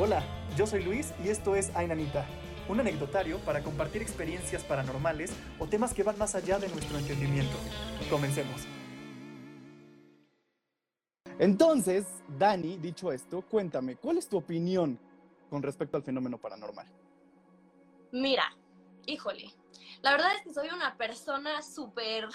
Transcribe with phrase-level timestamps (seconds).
[0.00, 0.22] Hola,
[0.56, 2.24] yo soy Luis y esto es Ainanita,
[2.68, 7.56] un anecdotario para compartir experiencias paranormales o temas que van más allá de nuestro entendimiento.
[8.08, 8.60] Comencemos.
[11.40, 12.06] Entonces,
[12.38, 15.00] Dani, dicho esto, cuéntame, ¿cuál es tu opinión
[15.50, 16.86] con respecto al fenómeno paranormal?
[18.12, 18.56] Mira,
[19.04, 19.52] híjole,
[20.02, 22.28] la verdad es que soy una persona súper...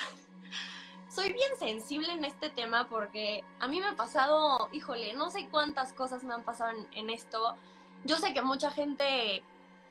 [1.14, 5.48] Soy bien sensible en este tema porque a mí me ha pasado, híjole, no sé
[5.48, 7.56] cuántas cosas me han pasado en, esto.
[8.04, 9.44] Yo sé que mucha gente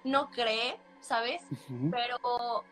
[0.03, 1.43] no cree, ¿sabes?
[1.93, 2.65] Pero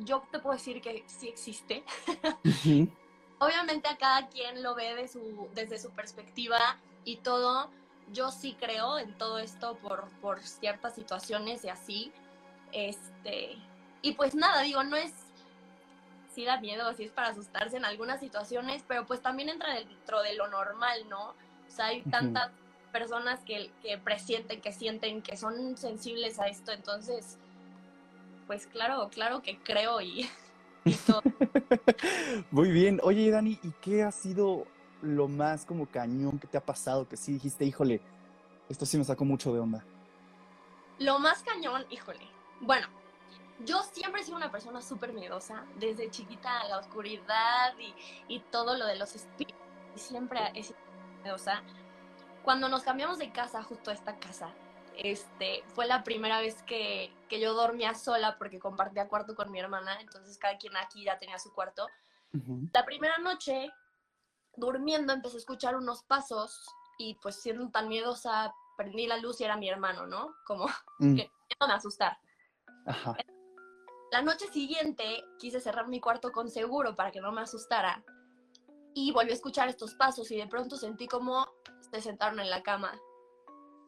[0.00, 1.82] yo te puedo decir que sí existe.
[3.38, 7.70] Obviamente a cada quien lo ve de su, desde su perspectiva y todo.
[8.12, 12.12] Yo sí creo en todo esto por, por ciertas situaciones y así.
[12.70, 13.56] Este,
[14.02, 15.14] y pues nada, digo, no es,
[16.34, 20.22] sí da miedo, sí es para asustarse en algunas situaciones, pero pues también entra dentro
[20.22, 21.30] de lo normal, ¿no?
[21.30, 22.50] O sea, hay tantas
[22.92, 27.38] personas que, que presienten, que sienten, que son sensibles a esto, entonces,
[28.46, 30.28] pues claro, claro que creo y,
[32.50, 33.00] Muy bien.
[33.02, 34.66] Oye, Dani, ¿y qué ha sido
[35.00, 37.08] lo más como cañón que te ha pasado?
[37.08, 38.00] Que sí dijiste, híjole,
[38.68, 39.84] esto sí me sacó mucho de onda.
[40.98, 42.26] Lo más cañón, híjole.
[42.60, 42.88] Bueno,
[43.64, 47.74] yo siempre he sido una persona súper miedosa, desde chiquita a la oscuridad
[48.28, 49.60] y, todo lo de los espíritus.
[49.94, 50.78] Siempre he sido
[51.22, 51.62] miedosa.
[52.42, 54.52] Cuando nos cambiamos de casa, justo a esta casa,
[54.96, 59.60] este, fue la primera vez que, que, yo dormía sola porque compartía cuarto con mi
[59.60, 61.86] hermana, entonces cada quien aquí ya tenía su cuarto.
[62.72, 63.70] La primera noche,
[64.56, 66.66] durmiendo, empecé a escuchar unos pasos
[66.98, 70.34] y pues siendo tan miedosa, prendí la luz y era mi hermano, ¿no?
[70.46, 70.66] Como
[70.98, 71.16] mm.
[71.16, 72.18] que no me asustar.
[72.86, 73.14] Ajá.
[74.12, 78.04] La noche siguiente quise cerrar mi cuarto con seguro para que no me asustara.
[78.92, 81.48] Y volví a escuchar estos pasos y de pronto sentí como
[81.90, 82.92] se sentaron en la cama.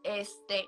[0.02, 0.66] Este,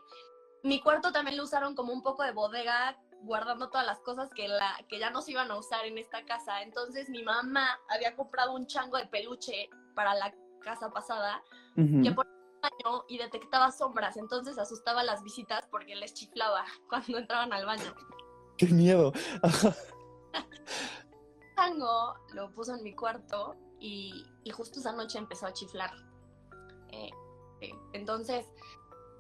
[0.63, 4.47] mi cuarto también lo usaron como un poco de bodega, guardando todas las cosas que,
[4.47, 6.61] la, que ya no se iban a usar en esta casa.
[6.61, 11.43] Entonces mi mamá había comprado un chango de peluche para la casa pasada,
[11.75, 12.27] que por
[12.61, 17.65] baño y detectaba sombras, entonces asustaba a las visitas porque les chiflaba cuando entraban al
[17.65, 17.95] baño.
[18.59, 19.13] ¡Qué miedo!
[21.55, 25.91] Tango lo puso en mi cuarto y, justo esa noche empezó a chiflar.
[26.91, 27.11] Eh,
[27.61, 28.47] eh, entonces,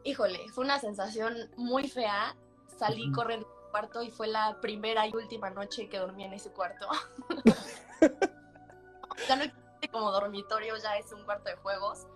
[0.04, 2.34] híjole, fue una sensación muy fea.
[2.78, 6.50] Salí corriendo del cuarto y fue la primera y última noche que dormí en ese
[6.52, 6.88] cuarto.
[9.28, 12.06] ya no existe como dormitorio, ya es un cuarto de juegos.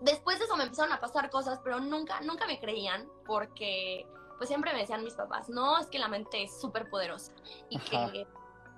[0.00, 4.06] Después de eso me empezaron a pasar cosas, pero nunca, nunca me creían porque
[4.40, 7.30] pues siempre me decían mis papás, no, es que la mente es súper poderosa
[7.68, 8.26] y que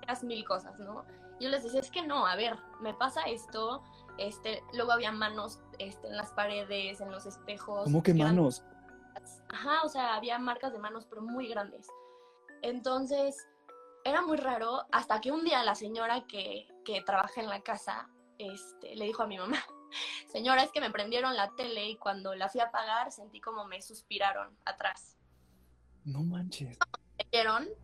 [0.01, 1.05] hagas mil cosas, ¿no?
[1.39, 3.81] Yo les decía, es que no, a ver, me pasa esto,
[4.17, 7.85] este, luego había manos este, en las paredes, en los espejos.
[7.85, 8.61] ¿Cómo que manos?
[9.53, 11.87] Ajá, o sea, había marcas de manos, pero muy grandes.
[12.61, 13.47] Entonces,
[14.03, 18.09] era muy raro hasta que un día la señora que, que trabaja en la casa
[18.37, 19.63] este, le dijo a mi mamá,
[20.29, 23.63] señora, es que me prendieron la tele y cuando la fui a apagar sentí como
[23.63, 25.12] me suspiraron atrás.
[26.05, 26.77] No manches.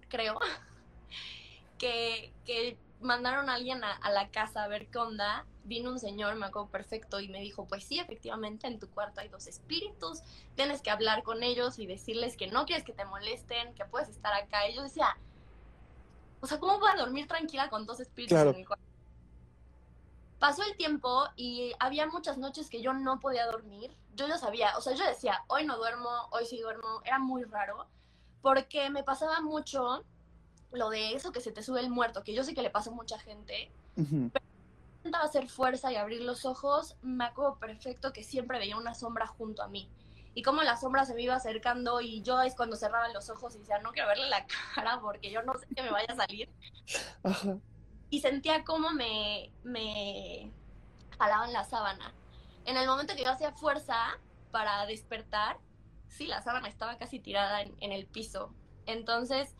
[0.09, 0.39] Creo,
[1.77, 5.45] que, que mandaron a alguien a, la casa a ver qué onda.
[5.63, 9.21] Vino un señor, me acuerdo perfecto, y me dijo, pues sí, efectivamente, en tu cuarto
[9.21, 10.21] hay dos espíritus,
[10.55, 14.09] tienes que hablar con ellos y decirles que no quieres que te molesten, que puedes
[14.09, 14.67] estar acá.
[14.67, 15.15] Y yo decía,
[16.41, 18.83] o sea, ¿cómo voy a dormir tranquila con dos espíritus en mi cuarto?
[20.39, 23.95] Pasó el tiempo y había muchas noches que yo no podía dormir.
[24.15, 27.43] Yo ya sabía, o sea, yo decía, hoy no duermo, hoy sí duermo, era muy
[27.43, 27.87] raro
[28.41, 30.03] porque me pasaba mucho
[30.71, 32.89] lo de eso que se te sube el muerto, que yo sé que le pasa
[32.89, 34.45] a mucha gente, pero
[34.97, 39.27] intentaba hacer fuerza y abrir los ojos, me acuerdo perfecto que siempre veía una sombra
[39.27, 39.89] junto a mí.
[40.35, 43.55] Y como la sombra se me iba acercando y yo es cuando cerraba los ojos
[43.55, 44.45] y decía, no quiero verle la
[44.75, 46.49] cara porque yo no sé que me vaya a salir.
[48.09, 50.51] Y sentía como me, me
[51.17, 52.13] jalaban la sábana.
[52.65, 54.19] En el momento que yo hacía fuerza
[54.51, 55.57] para despertar,
[56.09, 58.53] sí, la sábana estaba casi tirada en, el piso.
[58.85, 59.55] Entonces,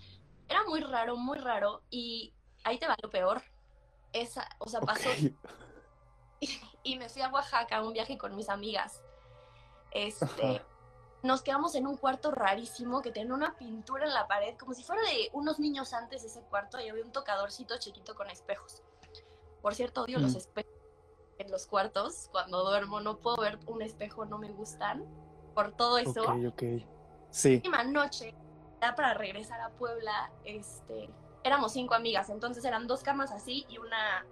[0.47, 1.83] era muy raro, muy raro.
[1.89, 3.41] Y ahí te va lo peor.
[4.11, 5.09] Esa, o sea, pasó.
[6.83, 9.03] Y, me fui a Oaxaca a un viaje con mis amigas.
[9.91, 10.63] Este.
[11.21, 14.81] Nos quedamos en un cuarto rarísimo que tenía una pintura en la pared, como si
[14.81, 18.81] fuera de unos niños antes de ese cuarto, y había un tocadorcito chiquito con espejos.
[19.61, 20.37] Por cierto, odio los mm.
[20.37, 20.73] espejos
[21.39, 22.29] en los cuartos.
[22.31, 25.05] Cuando duermo no puedo ver un espejo, no me gustan
[25.59, 26.21] por todo eso.
[26.21, 26.63] Ok, ok.
[27.31, 27.49] Sí.
[27.49, 28.33] La última noche,
[28.79, 31.09] para regresar a Puebla, este,
[31.43, 34.25] éramos cinco amigas, entonces eran dos camas así y una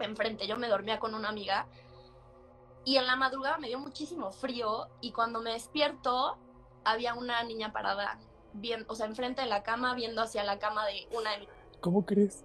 [0.00, 0.48] enfrente.
[0.48, 1.66] Yo me dormía con una amiga
[2.84, 6.36] Y en la madrugada me dio muchísimo frío y cuando me despierto
[6.84, 8.18] había una niña parada,
[8.52, 11.48] bien, o sea, enfrente de la cama, viendo hacia la cama de una de mis...
[11.80, 12.44] ¿Cómo crees?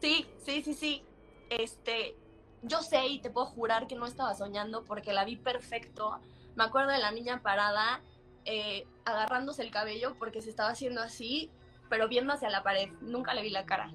[0.00, 1.04] Sí, sí, sí, sí.
[1.50, 2.16] Este,
[2.62, 6.20] yo sé y te puedo jurar que no estaba soñando porque la vi perfecto.
[6.58, 8.00] Me acuerdo de la niña parada,
[8.44, 11.52] eh, agarrándose el cabello porque se estaba haciendo así,
[11.88, 12.90] pero viendo hacia la pared.
[13.00, 13.94] Nunca le vi la cara.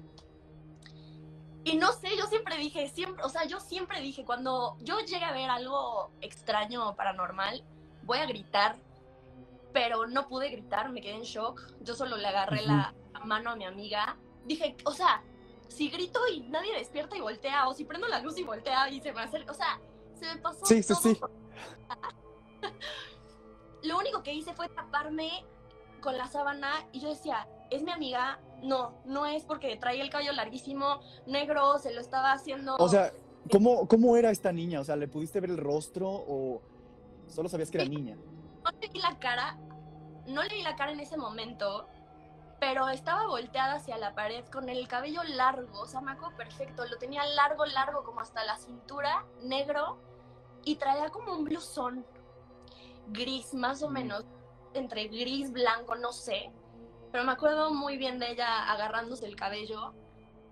[1.62, 5.26] Y no sé, yo siempre dije, siempre, o sea, yo siempre dije, cuando yo llegue
[5.26, 7.62] a ver algo extraño o paranormal,
[8.02, 8.76] voy a gritar,
[9.74, 11.60] pero no pude gritar, me quedé en shock.
[11.82, 12.94] Yo solo le agarré la
[13.26, 14.16] mano a mi amiga.
[14.46, 15.22] Dije, o sea,
[15.68, 19.02] si grito y nadie despierta y voltea, o si prendo la luz y voltea y
[19.02, 19.78] se me acerca, o sea,
[20.14, 20.64] se me pasó.
[20.64, 21.14] Sí, sí, todo sí.
[21.16, 21.30] por-
[23.82, 25.44] Lo único que hice fue taparme
[26.00, 30.10] con la sábana y yo decía, es mi amiga, no, no es porque traía el
[30.10, 32.76] cabello larguísimo, negro, se lo estaba haciendo.
[32.76, 33.12] O sea,
[33.50, 34.80] ¿cómo, ¿cómo era esta niña?
[34.80, 36.62] O sea, ¿le pudiste ver el rostro o
[37.26, 38.16] solo sabías que era niña?
[38.64, 39.58] no le vi la cara,
[40.26, 41.86] no le vi la cara en ese momento,
[42.58, 46.84] pero estaba volteada hacia la pared con el cabello largo, o sea, me acuerdo perfecto,
[46.86, 49.98] lo tenía largo, largo, como hasta la cintura, negro,
[50.64, 52.06] y traía como un blusón
[53.08, 53.92] gris, más o Mm.
[53.92, 54.24] menos,
[54.74, 56.50] entre gris, blanco, no sé,
[57.12, 59.94] pero me acuerdo muy bien de ella agarrándose el cabello,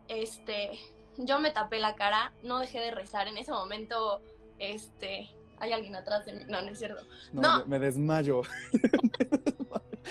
[0.08, 0.78] este,
[1.16, 4.20] yo me tapé la cara, no dejé de rezar, en ese momento,
[4.58, 5.28] este,
[5.58, 7.04] hay alguien atrás de mí, no, no es cierto.
[7.32, 8.42] No, me desmayo.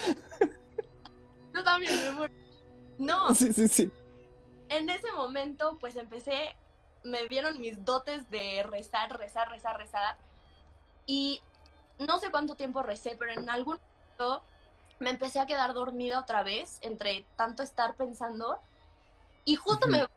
[1.53, 2.33] Yo también me muero.
[2.97, 3.91] No, Sí, sí, sí.
[4.69, 6.55] en ese momento pues empecé,
[7.03, 10.17] me vieron mis dotes de rezar, rezar, rezar, rezar.
[11.05, 11.41] Y
[12.01, 14.43] no sé cuánto tiempo recé, pero en algún momento
[14.99, 18.59] me empecé a quedar dormida otra vez, entre tanto estar pensando.
[19.45, 20.07] Y justo me voy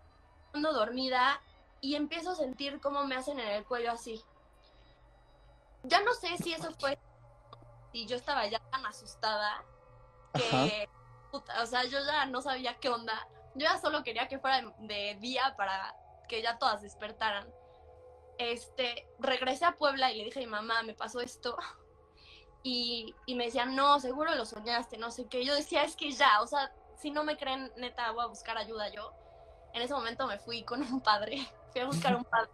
[0.53, 1.41] quedando dormida
[1.81, 4.23] y empiezo a sentir cómo me hacen en el cuello así.
[5.85, 6.99] Ya no sé si eso fue,
[7.93, 9.63] si yo estaba ya tan asustada
[10.33, 10.89] que,
[11.31, 13.27] puta, o sea, yo ya no sabía qué onda.
[13.55, 15.95] Yo ya solo quería que fuera de, de día para
[16.29, 17.47] que ya todas despertaran.
[18.39, 21.57] Este, regresé a Puebla y le dije a mi mamá, me pasó esto.
[22.67, 25.45] Y, y me decían, no, seguro lo soñaste, no sé qué.
[25.45, 28.57] Yo decía, es que ya, o sea, si no me creen, neta, voy a buscar
[28.57, 29.13] ayuda yo.
[29.75, 32.51] En ese momento me fui con un padre, fui a buscar un padre.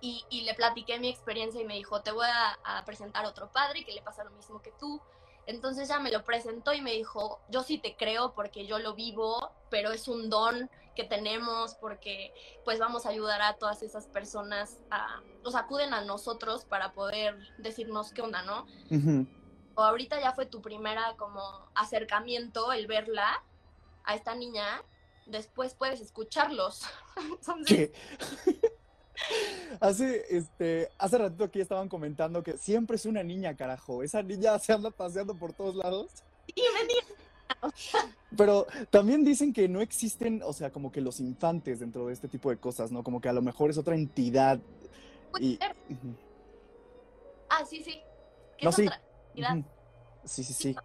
[0.00, 3.84] Y, y le platiqué mi experiencia y me dijo, te voy a, presentar otro padre
[3.84, 5.02] que le pasa lo mismo que tú.
[5.46, 8.94] Entonces ya me lo presentó y me dijo, yo sí te creo porque yo lo
[8.94, 12.34] vivo, pero es un don que tenemos porque
[12.64, 16.92] pues vamos a ayudar a todas esas personas a, o sea, acuden a nosotros para
[16.92, 18.66] poder decirnos qué onda, ¿no?
[19.76, 21.40] O ahorita ya fue tu primera como
[21.76, 23.44] acercamiento, el verla
[24.02, 24.82] a esta niña,
[25.26, 26.82] después puedes escucharlos.
[27.30, 27.92] Entonces,
[29.80, 34.02] hace, este, hace ratito aquí estaban comentando que siempre es una niña, carajo.
[34.02, 36.10] Esa niña se anda paseando por todos lados.
[36.48, 37.07] sí, me di-
[38.36, 42.28] Pero también dicen que no existen, o sea, como que los infantes dentro de este
[42.28, 43.02] tipo de cosas, ¿no?
[43.02, 44.60] Como que a lo mejor es otra entidad.
[45.40, 45.58] Y,
[47.48, 48.02] Ah, sí, sí.
[48.62, 48.82] No, es sí.
[48.86, 49.00] otra
[49.34, 49.56] entidad.
[49.56, 49.64] ujú.
[50.24, 50.76] Sí, sí, sí.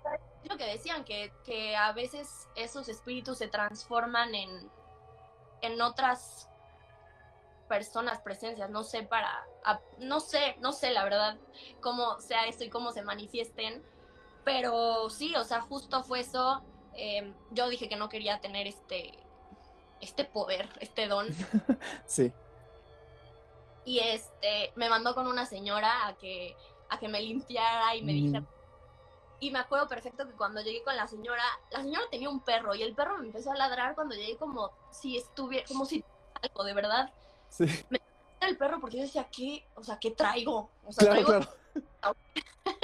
[0.44, 4.50] Es lo que decían, que, que a veces esos espíritus se transforman en,
[5.62, 6.48] en otras
[7.68, 9.30] personas, presencias, no sé, para,
[9.64, 11.38] a- no sé, no sé la verdad
[11.82, 13.82] cómo sea esto y cómo se manifiesten,
[14.44, 16.62] pero sí, o sea, justo fue eso,
[16.96, 19.12] eh, yo dije que no quería tener este,
[20.02, 21.28] este poder, este don,
[22.06, 22.32] Sí.
[23.86, 26.56] y este, me mandó con una señora a que,
[26.90, 28.16] a que me limpiara y me Mm.
[28.16, 28.44] dijera
[29.40, 32.76] Y me acuerdo perfecto que cuando llegué con la señora, la señora tenía un perro
[32.76, 36.02] y el perro me empezó a ladrar cuando llegué como si estuviera, como si
[36.42, 37.12] algo de verdad.
[37.50, 37.66] Sí.
[38.40, 39.66] Era el perro porque yo decía, ¿qué?
[39.76, 40.70] O sea, ¿qué traigo?
[40.86, 41.46] O sea, Claro, traigo...
[42.02, 42.16] claro.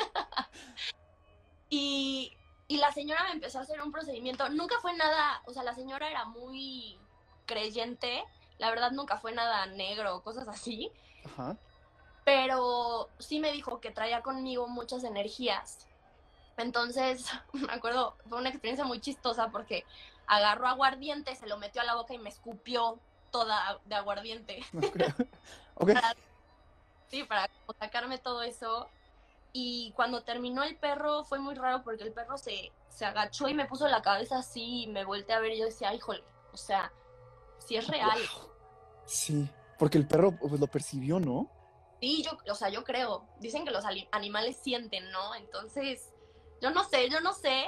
[1.70, 4.50] Y, y la señora me empezó a hacer un procedimiento.
[4.50, 7.00] Nunca fue nada, o sea, la señora era muy
[7.46, 8.24] creyente.
[8.58, 10.92] La verdad nunca fue nada negro o cosas así.
[11.26, 11.58] Ajá.
[12.24, 15.88] pero sí me dijo que traía conmigo muchas energías.
[16.58, 19.86] Entonces, me acuerdo, fue una experiencia muy chistosa porque
[20.28, 24.66] agarró aguardiente, se lo metió a la boca y me escupió toda de aguardiente.
[25.82, 25.92] Ok.
[27.08, 27.50] Sí, para
[27.80, 28.92] sacarme todo eso.
[29.52, 33.54] Y cuando terminó el perro fue muy raro porque el perro se, se agachó y
[33.54, 36.58] me puso la cabeza así y me volteé a ver y yo decía, híjole, o
[36.58, 36.92] sea,
[37.58, 38.18] si es real.
[38.18, 38.50] Wow.
[39.06, 39.50] Sí.
[39.80, 41.50] Porque el perro pues, lo percibió, ¿no?
[42.02, 43.26] Sí, yo, o sea, yo creo.
[43.40, 45.34] Dicen que los animales sienten, ¿no?
[45.36, 46.14] Entonces,
[46.62, 47.66] yo no sé, yo no sé.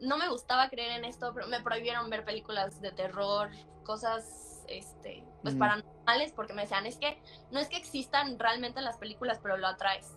[0.00, 3.50] No me gustaba creer en esto, pero me prohibieron ver películas de terror,
[3.84, 7.18] cosas este, pues paranormales, porque me decían, es que
[7.50, 10.12] no es que existan realmente en las películas, pero lo atraes.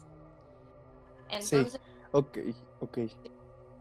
[1.29, 1.79] Entonces,
[2.12, 2.38] Ok,
[2.79, 2.98] ok.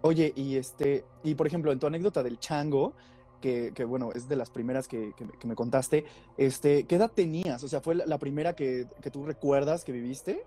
[0.03, 2.95] Oye, y este, y por ejemplo, en tu anécdota del chango,
[3.41, 6.05] que, que, bueno, es de las primeras que, que me- que me contaste,
[6.37, 7.63] este, ¿qué edad tenías?
[7.65, 10.45] O sea, ¿fue la, la primera que, que tú recuerdas que viviste?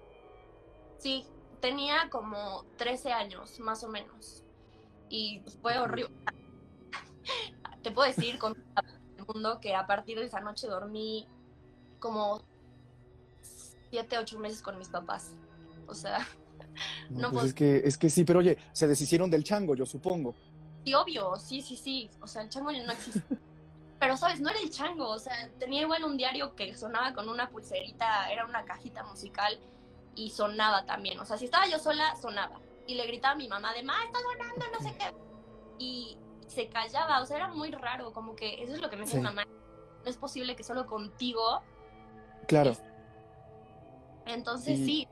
[0.98, 1.26] sí,
[1.60, 4.44] tenía como 13 años, más o menos.
[5.10, 6.12] Y pues, fue horrible.
[7.84, 8.54] Te puedo decir con
[9.18, 11.28] el mundo que a partir de esa noche dormí
[12.00, 12.42] como
[13.90, 15.32] 7, 8 meses con mis papás.
[15.88, 16.28] O sea,
[17.10, 19.86] No, pues pues- es que, es que sí, pero oye, se deshicieron del chango, yo
[19.86, 20.36] supongo.
[20.84, 22.10] sí, obvio, sí, sí, sí.
[22.22, 23.22] O sea, el chango no existe.
[24.00, 24.40] Pero, ¿sabes?
[24.42, 25.08] No era el chango.
[25.10, 29.60] O sea, tenía igual un diario que sonaba con una pulserita, era una cajita musical
[30.16, 31.20] y sonaba también.
[31.20, 32.60] O sea, si estaba yo sola, sonaba.
[32.88, 35.14] Y le gritaba a mi mamá de, ma, está sonando, no sé qué.
[35.78, 38.12] Y se callaba, o sea, era muy raro.
[38.12, 39.20] Como que eso es lo que me decía Sí.
[39.20, 39.44] mi mamá.
[39.46, 41.62] No es posible que solo contigo.
[42.48, 42.76] Claro.
[44.26, 45.08] Entonces, Y- sí,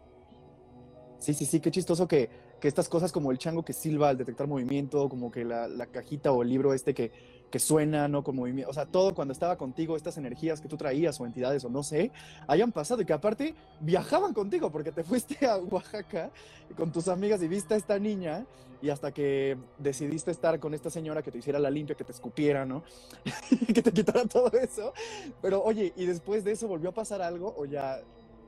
[1.20, 2.30] Sí, sí, sí, qué chistoso que,
[2.62, 6.32] que estas cosas como el chango que silba al detectar movimiento, como que la, cajita
[6.32, 7.12] o el libro este que,
[7.52, 8.24] que suena, ¿no?
[8.24, 11.66] Con movimiento, o sea, todo cuando estaba contigo, estas energías que tú traías o entidades
[11.66, 12.12] o no sé,
[12.48, 16.32] hayan pasado y que aparte viajaban contigo porque te fuiste a Oaxaca
[16.78, 18.46] con tus amigas y viste a esta niña
[18.82, 22.14] y hasta que decidiste estar con esta señora que te hiciera la limpia, que te
[22.14, 22.84] escupiera, ¿no?
[23.74, 24.94] que te quitara todo eso.
[25.42, 28.00] Pero oye, ¿y después de eso volvió a pasar algo o ya,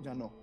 [0.01, 0.40] ya no?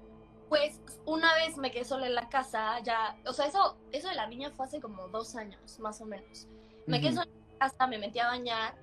[0.49, 4.15] Pues una vez me quedé sola en la casa, ya, o sea, eso, eso de
[4.15, 6.47] la niña fue hace como dos años, más o menos.
[6.87, 8.75] Me quedé sola en la casa, me metí a bañar,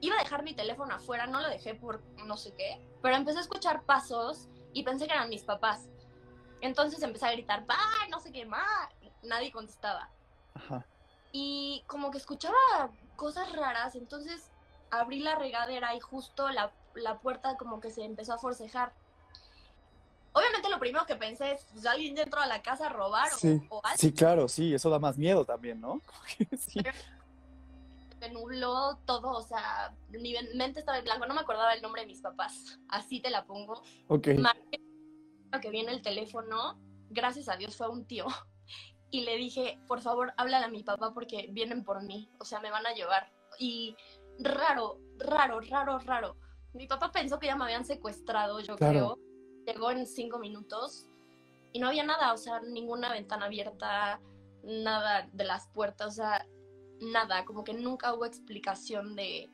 [0.00, 3.38] iba a dejar mi teléfono afuera, no lo dejé por no sé qué, pero empecé
[3.38, 5.88] a escuchar pasos y pensé que eran mis papás.
[6.62, 7.76] Entonces empecé a gritar, pa,
[8.10, 8.88] no sé qué más,
[9.22, 10.08] nadie contestaba.
[10.54, 10.86] Ajá.
[11.32, 14.50] Y como que escuchaba cosas raras, entonces
[14.90, 18.92] abrí la regadera y justo la, la puerta como que se empezó a forcejar.
[20.32, 23.36] Obviamente lo primero que pensé es, pues, alguien entró a la casa a robar o-
[23.36, 23.98] Sí, o, algo.
[23.98, 26.00] sí, claro, sí, eso da más miedo también, ¿no?
[26.58, 26.80] Sí.
[28.20, 31.80] Me nubló todo, o sea, mi men- mente estaba en blanco, no me acordaba el
[31.80, 33.82] nombre de mis papás, así te la pongo.
[34.08, 34.28] Ok.
[34.38, 34.78] Marqué
[35.62, 38.26] que viene el teléfono, gracias a Dios fue un tío,
[39.10, 42.60] y le dije, por favor, háblale a mi papá porque vienen por mí, o sea,
[42.60, 43.32] me van a llevar.
[43.58, 43.96] Y
[44.38, 46.36] raro, raro, raro, raro.
[46.74, 49.16] Mi papá pensó que ya me habían secuestrado, yo Claro.
[49.16, 49.29] creo.
[49.66, 51.06] Llegó en cinco minutos
[51.72, 54.20] y no había nada, o sea, ninguna ventana abierta,
[54.62, 56.46] nada de las puertas, o sea,
[57.00, 59.50] nada, como que nunca hubo explicación de,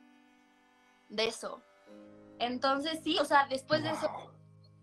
[1.09, 1.61] de eso.
[2.39, 4.09] Entonces sí, o sea, después de eso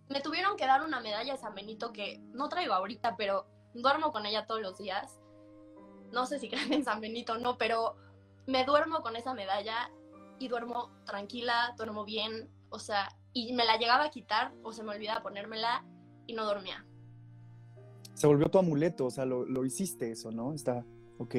[0.08, 4.12] me tuvieron que dar una medalla de San Benito que no traigo ahorita, pero duermo
[4.12, 5.20] con ella todos los días.
[6.12, 7.96] No sé si creen en San Benito o no, pero
[8.46, 9.90] me duermo con esa medalla
[10.38, 14.82] y duermo tranquila, duermo bien, o sea, y me la llegaba a quitar o se
[14.82, 15.84] me olvidaba ponérmela
[16.26, 16.86] y no dormía.
[18.14, 20.54] Se volvió tu amuleto, o sea, lo, lo hiciste eso, ¿no?
[20.54, 20.86] Está,
[21.18, 21.34] ok.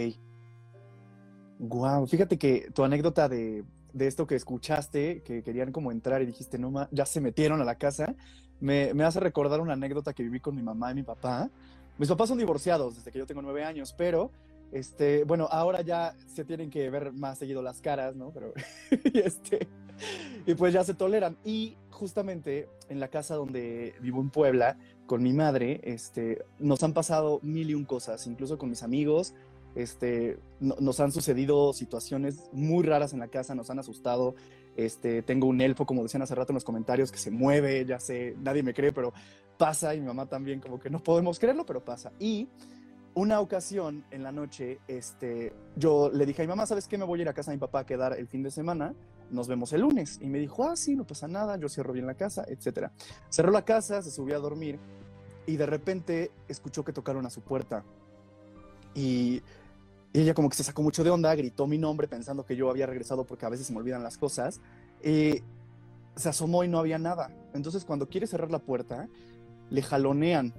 [1.57, 6.25] Wow, fíjate que tu anécdota de, de esto que escuchaste, que querían como entrar y
[6.25, 8.13] dijiste, no, ma, ya se metieron a la casa,
[8.59, 11.49] me, me hace recordar una anécdota que viví con mi mamá y mi papá.
[11.97, 14.31] Mis papás son divorciados desde que yo tengo nueve años, pero,
[14.73, 18.31] este, bueno, ahora ya se tienen que ver más seguido las caras, ¿no?
[18.33, 18.51] Pero,
[19.13, 19.69] este,
[20.45, 21.37] y pues ya se toleran.
[21.43, 26.93] Y justamente en la casa donde vivo en Puebla, con mi madre, este, nos han
[26.93, 29.33] pasado mil y un cosas, incluso con mis amigos,
[29.75, 34.35] este, no- nos han sucedido situaciones muy raras en la casa, nos han asustado.
[34.77, 37.99] Este, tengo un elfo, como decían hace rato en los comentarios, que se mueve, ya
[37.99, 39.13] sé, nadie me cree, pero
[39.57, 42.11] pasa y mi mamá también, como que no podemos creerlo, pero pasa.
[42.19, 42.49] Y
[43.13, 46.97] una ocasión en la noche, este, yo le dije a mi mamá, ¿sabes qué?
[46.97, 48.93] Me voy a ir a casa de mi papá a quedar el fin de semana,
[49.32, 50.20] nos vemos el lunes.
[50.22, 52.91] Y me dijo, ah, sí, no pasa nada, yo cierro bien la casa, etcétera.
[53.29, 54.79] Cerró la casa, se subió a dormir
[55.48, 57.84] y de repente escuchó que tocaron a su puerta.
[58.94, 59.41] Y,
[60.13, 62.86] ella como que se sacó mucho de onda, gritó mi nombre pensando que yo había
[62.86, 64.62] regresado porque a veces se me olvidan las cosas.
[65.03, 65.41] Y
[66.15, 67.29] se asomó y no había nada.
[67.53, 69.10] Entonces cuando quiere cerrar la puerta,
[69.70, 70.53] le jalonean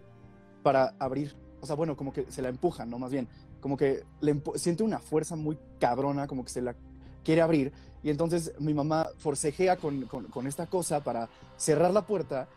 [0.62, 1.34] para abrir.
[1.62, 2.98] O sea, bueno, como que se la empujan, ¿no?
[2.98, 3.28] Más bien,
[3.60, 6.76] como que le siente una fuerza muy cabrona, como que se la
[7.24, 7.72] quiere abrir.
[8.06, 12.48] Y entonces mi mamá forcejea con, con, con esta cosa para cerrar la puerta.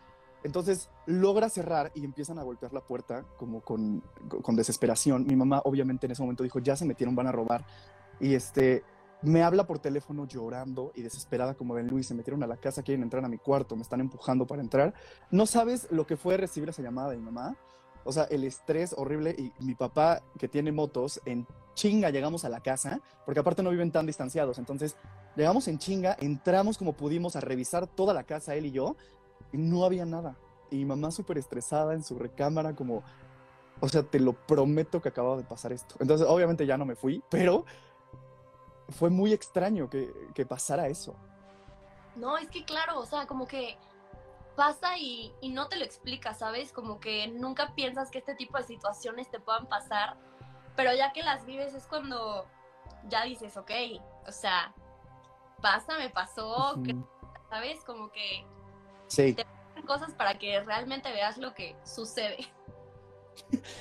[0.44, 4.00] Entonces logra cerrar y empiezan a golpear la puerta como con,
[4.42, 5.26] con desesperación.
[5.26, 7.64] Mi mamá obviamente en ese momento dijo, ya se metieron, van a robar.
[8.20, 8.84] Y este,
[9.22, 12.84] me habla por teléfono llorando y desesperada como ven Luis, se metieron a la casa,
[12.84, 14.94] quieren entrar a mi cuarto, me están empujando para entrar.
[15.32, 17.56] No sabes lo que fue recibir esa llamada de mi mamá.
[18.04, 22.48] O sea, el estrés horrible y mi papá que tiene motos, en chinga llegamos a
[22.48, 24.58] la casa, porque aparte no viven tan distanciados.
[24.58, 24.96] Entonces
[25.36, 28.96] Llegamos en chinga, entramos como pudimos a revisar toda la casa, él y yo,
[29.52, 30.36] y no había nada.
[30.70, 33.02] Y mi mamá súper estresada en su recámara, como,
[33.80, 35.94] o sea, te lo prometo que acababa de pasar esto.
[35.98, 37.64] Entonces, obviamente ya no me fui, pero
[38.90, 41.14] fue muy extraño que, que pasara eso.
[42.16, 43.76] No, es que claro, o sea, como que
[44.56, 46.72] pasa y, y no te lo explica, ¿sabes?
[46.72, 50.16] Como que nunca piensas que este tipo de situaciones te puedan pasar,
[50.76, 52.46] pero ya que las vives es cuando
[53.08, 53.70] ya dices, ok,
[54.26, 54.74] o sea,
[55.60, 56.78] pasa, me pasó.
[57.48, 57.82] ¿sabes?
[57.84, 58.44] Como que
[59.08, 62.36] Sí, pasan cosas para que realmente veas lo que sucede.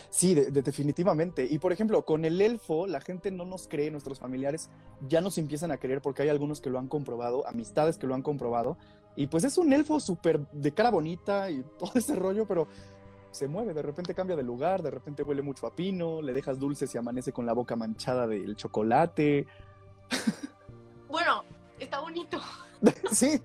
[0.10, 1.46] sí, de- de- definitivamente.
[1.50, 4.70] Y por ejemplo, con el elfo, la gente no nos cree, nuestros familiares
[5.08, 8.16] ya nos empiezan a creer porque hay algunos que lo han comprobado, amistades que lo
[8.16, 8.78] han comprobado.
[9.16, 12.68] Y pues es un elfo súper de cara bonita y todo ese rollo, pero
[13.32, 16.58] se mueve, de repente cambia de lugar, de repente huele mucho a pino, le dejas
[16.58, 19.46] dulces y amanece con la boca manchada del chocolate.
[21.08, 21.44] Bueno,
[21.80, 22.40] está bonito.
[23.12, 23.42] sí,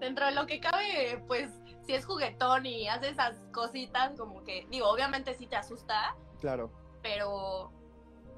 [0.00, 1.50] Dentro de lo que cabe, pues,
[1.86, 6.70] si es juguetón y hace esas cositas, como que, digo, obviamente sí te asusta, claro.
[7.02, 7.72] pero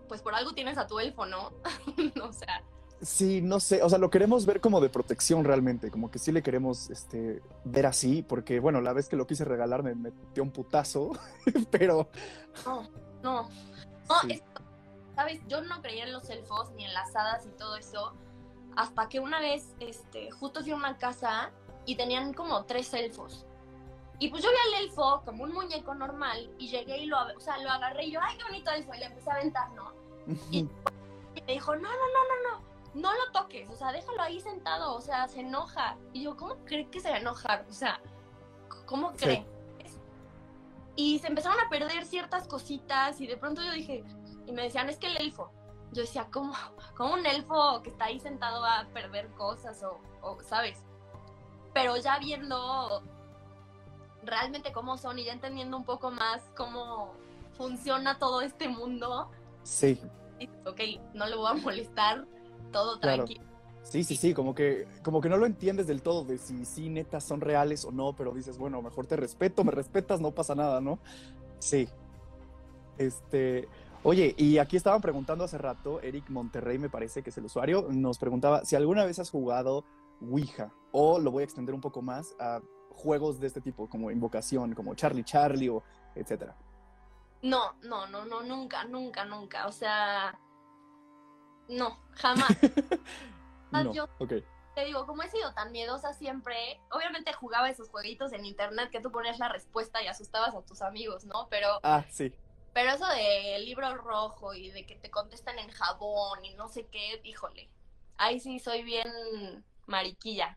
[0.08, 1.52] pues por algo tienes a tu elfo, ¿no?
[2.22, 2.62] o sea,
[3.00, 6.32] Sí, no sé, o sea, lo queremos ver como de protección realmente, como que sí
[6.32, 10.42] le queremos este, ver así, porque bueno, la vez que lo quise regalar me metió
[10.42, 11.12] un putazo,
[11.70, 12.08] pero...
[12.66, 12.82] no,
[13.22, 13.48] no.
[14.08, 14.32] No, sí.
[14.32, 14.42] es-
[15.18, 18.14] sabes, yo no creía en los elfos ni en las hadas y todo eso,
[18.76, 21.50] hasta que una vez, este, justo fui a una casa
[21.86, 23.44] y tenían como tres elfos.
[24.20, 27.40] Y pues yo vi al elfo como un muñeco normal y llegué y lo, o
[27.40, 29.92] sea, lo agarré y yo, ay, qué bonito elfo, y le empecé a aventar, ¿no?
[30.52, 34.38] Y me dijo, no, no, no, no, no, no lo toques, o sea, déjalo ahí
[34.40, 35.96] sentado, o sea, se enoja.
[36.12, 37.66] Y yo, ¿cómo cree que se va a enojar?
[37.68, 38.00] O sea,
[38.86, 39.24] ¿cómo Sí.
[39.24, 39.46] cree?
[40.94, 44.04] Y se empezaron a perder ciertas cositas y de pronto yo dije,
[44.48, 45.50] y me decían, es que el elfo.
[45.92, 46.54] Yo decía, ¿cómo,
[46.96, 50.78] cómo un elfo que está ahí sentado va a perder cosas o, o, ¿sabes?
[51.74, 53.02] Pero ya viendo
[54.24, 57.12] realmente cómo son y ya entendiendo un poco más cómo
[57.56, 59.30] funciona todo este mundo,
[59.62, 60.00] Sí,
[60.64, 60.80] ok,
[61.14, 62.24] no le voy a molestar,
[62.72, 63.24] todo Claro.
[63.24, 63.44] tranquilo.
[63.82, 66.88] sí, sí, sí, como que, como que no lo entiendes del todo de si sí
[66.88, 70.54] netas son reales o no, pero dices, bueno, mejor te respeto, me respetas, no pasa
[70.54, 70.98] nada, ¿no?
[71.58, 71.88] Sí.
[72.98, 73.68] Este,
[74.02, 77.86] oye, y aquí estaban preguntando hace rato, Eric Monterrey me parece que es el usuario,
[77.90, 79.84] nos preguntaba si alguna vez has jugado
[80.20, 84.10] Ouija, o lo voy a extender un poco más a juegos de este tipo, como
[84.10, 85.82] Invocación, como Charlie Charlie o
[86.14, 86.56] etcétera.
[87.42, 89.68] No, no, no, no, nunca, nunca, nunca.
[89.68, 90.36] O sea,
[91.68, 92.48] no, jamás.
[93.70, 94.08] Ah, No, yo-.
[94.74, 99.00] Te digo, como he sido tan miedosa siempre, obviamente jugaba esos jueguitos en internet que
[99.00, 101.48] tú ponías la respuesta y asustabas a tus amigos, ¿no?
[101.50, 102.32] Pero, Ah, sí.
[102.78, 106.86] Pero eso de libro rojo y de que te contestan en jabón y no sé
[106.86, 107.68] qué, híjole.
[108.16, 110.56] Ahí sí soy bien mariquilla.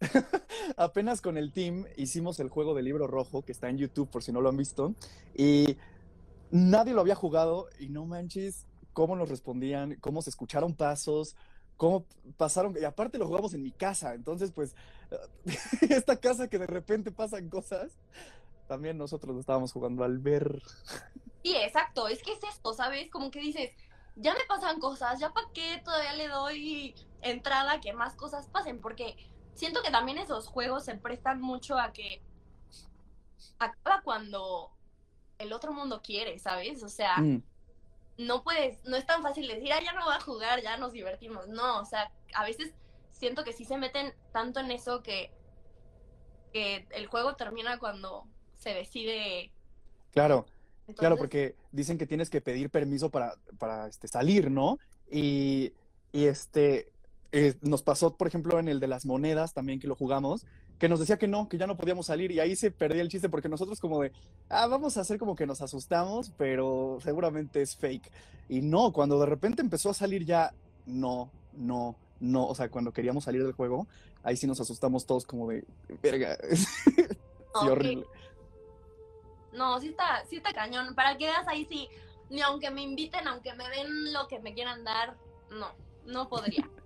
[0.76, 4.24] Apenas con el team hicimos el juego del libro rojo que está en YouTube por
[4.24, 4.96] si no lo han visto
[5.32, 5.76] y
[6.50, 11.36] nadie lo había jugado y no manches cómo nos respondían, cómo se escucharon pasos,
[11.76, 12.04] cómo
[12.36, 14.74] pasaron y aparte lo jugamos en mi casa, entonces pues
[15.88, 17.92] esta casa que de repente pasan cosas,
[18.66, 20.62] también nosotros lo estábamos jugando al ver.
[21.42, 23.10] Sí, exacto, es que es esto, ¿sabes?
[23.10, 23.70] Como que dices,
[24.16, 28.48] ya me pasan cosas, ya para qué todavía le doy entrada a que más cosas
[28.48, 29.16] pasen, porque
[29.54, 32.22] siento que también esos juegos se prestan mucho a que
[33.58, 34.72] acaba cuando
[35.38, 36.82] el otro mundo quiere, ¿sabes?
[36.82, 37.42] O sea, Mm,
[38.18, 40.92] no puedes, no es tan fácil decir, ah, ya no voy a jugar, ya nos
[40.92, 41.48] divertimos.
[41.48, 42.74] No, o sea, a veces
[43.10, 45.32] siento que sí se meten tanto en eso que,
[46.52, 48.26] que el juego termina cuando
[48.56, 49.52] se decide.
[50.12, 50.46] claro.
[50.94, 54.78] Claro, Entonces, porque dicen que tienes que pedir permiso para, para este, salir, ¿no?
[55.10, 55.72] Y,
[56.12, 56.90] y este,
[57.32, 60.46] eh, nos pasó, por ejemplo, en el de las monedas también que lo jugamos,
[60.78, 63.08] que nos decía que no, que ya no podíamos salir y ahí se perdía el
[63.08, 64.12] chiste porque nosotros como de,
[64.48, 68.10] ah, vamos a hacer como que nos asustamos, pero seguramente es fake.
[68.48, 70.52] Y no, cuando de repente empezó a salir ya,
[70.86, 73.86] no, no, no, o sea, cuando queríamos salir del juego,
[74.22, 75.64] ahí sí nos asustamos todos como de,
[76.02, 77.16] verga, sí, que-
[77.70, 78.06] horrible.
[79.52, 80.94] No, sí está, sí está cañón.
[80.94, 81.88] Para que veas ahí sí,
[82.28, 85.16] ni aunque me inviten, aunque me den lo que me quieran dar,
[85.50, 85.68] no,
[86.06, 86.68] no podría.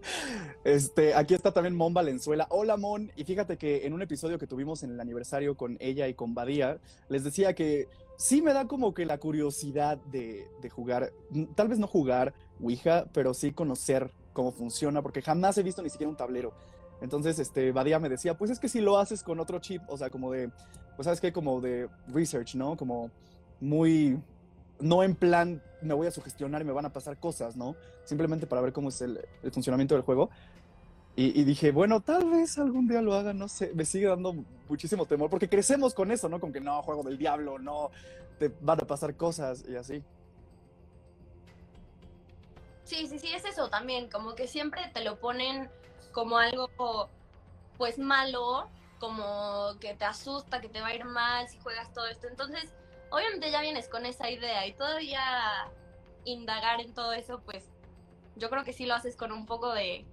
[0.65, 2.47] Este, aquí está también Mon Valenzuela.
[2.51, 6.09] Hola Mon, y fíjate que en un episodio que tuvimos en el aniversario con ella
[6.09, 10.71] y con Badía, les decía que sí me da como que la curiosidad de, de
[10.71, 15.63] jugar, mm, tal vez no jugar Ouija, pero sí conocer cómo funciona, porque jamás he
[15.63, 16.53] visto ni siquiera un tablero.
[17.01, 19.97] Entonces, este, Badía me decía, pues es que si lo haces con otro chip, o
[19.97, 20.51] sea, como de,
[20.97, 22.77] pues sabes qué, como de research, ¿no?
[22.77, 23.11] Como
[23.61, 24.19] muy,
[24.81, 27.77] no en plan me voy a sugestionar y me van a pasar cosas, ¿no?
[28.05, 30.31] Simplemente para ver cómo es el, el funcionamiento del juego.
[31.17, 34.35] Y, y, dije, bueno, tal vez algún día lo haga, no sé, me sigue dando
[34.69, 36.41] muchísimo temor, porque crecemos con eso, ¿no?
[36.41, 37.91] Con que no, juego del diablo, no,
[38.39, 40.03] te van a pasar cosas y así.
[42.85, 45.71] Sí, sí, sí, es eso también, como que siempre te lo ponen
[46.13, 46.69] como algo,
[47.79, 52.07] pues malo, como que te asusta, que te va a ir mal si juegas todo
[52.07, 52.29] esto.
[52.29, 52.73] Entonces,
[53.11, 55.21] obviamente ya vienes con esa idea y todavía
[56.25, 57.65] indagar en todo eso, pues
[58.37, 60.05] yo creo que sí lo haces con un poco de,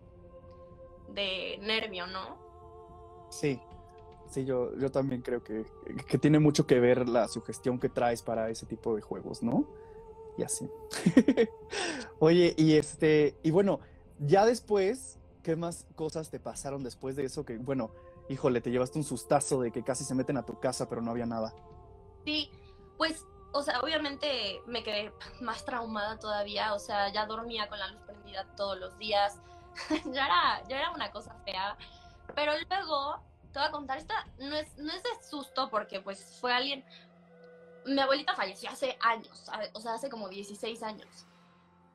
[1.14, 2.38] de nervio, ¿no?
[3.30, 3.60] Sí,
[4.30, 5.66] sí, yo, yo también creo que,
[6.08, 9.66] que tiene mucho que ver la sugestión que traes para ese tipo de juegos, ¿no?
[10.38, 10.70] Y así.
[12.20, 13.80] Oye, y este, y bueno,
[14.20, 17.46] ya después, ¿qué más cosas te pasaron después de eso?
[17.46, 17.92] Que, bueno,
[18.30, 21.12] híjole, te llevaste un sustazo de que casi se meten a tu casa, pero no
[21.12, 21.54] había nada.
[22.26, 22.52] Sí,
[22.98, 27.88] pues, o sea, obviamente me quedé más traumada todavía, o sea, ya dormía con la
[27.88, 29.40] luz prendida todos los días,
[30.06, 31.78] ya, era, ya era una cosa fea,
[32.36, 36.38] pero luego, te voy a contar, esta no es, no es de susto porque pues
[36.40, 36.86] fue alguien,
[37.86, 41.28] mi abuelita falleció hace años, o sea, hace como 16 años.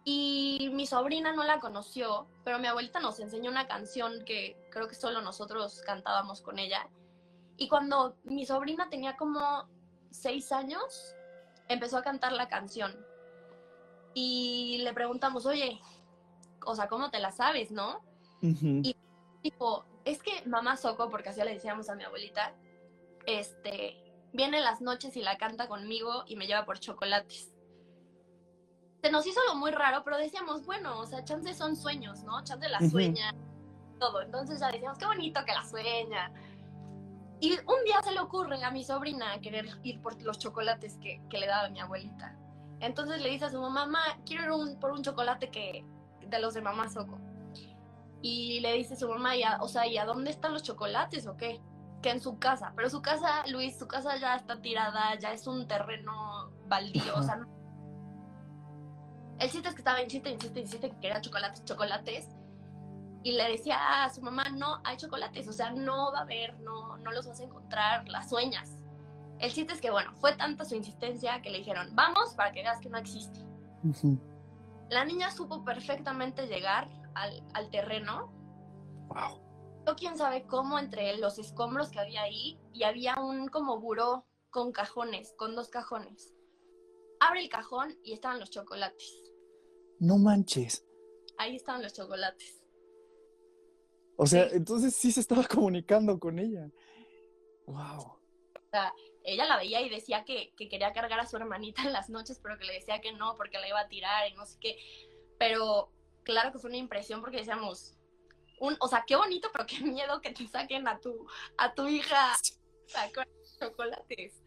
[0.08, 4.86] Y mi sobrina no la conoció, pero mi abuelita nos enseñó una canción que creo
[4.86, 6.88] que solo nosotros cantábamos con ella.
[7.56, 9.68] Y cuando mi sobrina tenía como
[10.12, 11.12] seis años,
[11.66, 12.96] empezó a cantar la canción.
[14.14, 15.80] Y le preguntamos, oye,
[16.64, 18.00] o sea, ¿cómo te la sabes, no?
[18.42, 18.80] Uh -huh.
[18.86, 18.96] Y
[19.42, 22.54] tipo, es que mamá Soco, porque así le decíamos a mi abuelita,
[23.26, 24.00] este,
[24.32, 27.55] viene las noches y la canta conmigo y me lleva por chocolates
[29.06, 32.42] se nos hizo algo muy raro, pero decíamos, bueno, o sea, chance son sueños, ¿no?
[32.42, 33.98] Chance la sueña, uh -huh.
[34.00, 34.20] todo.
[34.20, 36.32] Entonces ya decíamos, qué bonito que la sueña.
[37.38, 41.22] Y un día se le ocurre a mi sobrina querer ir por los chocolates que,
[41.30, 42.36] que le daba mi abuelita.
[42.80, 45.84] Entonces le dice a su mamá, mamá, quiero ir un, por un chocolate que,
[46.26, 47.20] de los de mamá Soco.
[48.22, 51.28] Y le dice a su mamá, ya, o sea, ¿y a dónde están los chocolates
[51.28, 51.60] o qué?
[52.02, 52.72] Que en su casa.
[52.74, 57.22] Pero su casa, Luis, su casa ya está tirada, ya es un terreno baldío, o
[57.22, 57.55] sea, no
[59.38, 62.28] el chiste es que estaba insiste, insiste, insiste que quería chocolates, chocolates.
[63.22, 66.58] Y le decía a su mamá, no hay chocolates, o sea, no va a haber,
[66.60, 68.78] no, no los vas a encontrar, las sueñas.
[69.40, 72.62] El chiste es que, bueno, fue tanta su insistencia que le dijeron, vamos para que
[72.62, 73.40] veas que no existe.
[73.82, 74.20] Uh -huh.
[74.90, 78.32] La niña supo perfectamente llegar al, al terreno.
[79.08, 79.40] Wow.
[79.86, 84.24] Yo quién sabe cómo entre los escombros que había ahí y había un como buró
[84.50, 86.32] con cajones, con dos cajones.
[87.20, 89.25] Abre el cajón y estaban los chocolates.
[89.98, 90.84] No manches.
[91.38, 92.62] Ahí estaban los chocolates.
[94.16, 94.56] O sea, sí.
[94.56, 96.70] entonces sí se estaba comunicando con ella.
[97.66, 98.02] Wow.
[98.02, 98.92] O sea,
[99.24, 102.40] ella la veía y decía que, que, quería cargar a su hermanita en las noches,
[102.42, 104.78] pero que le decía que no, porque la iba a tirar y no sé qué.
[105.38, 105.90] Pero
[106.22, 107.96] claro que fue una impresión porque decíamos,
[108.58, 111.26] un, o sea, qué bonito, pero qué miedo que te saquen a tu,
[111.58, 112.34] a tu hija
[113.14, 113.24] con
[113.58, 114.42] chocolates.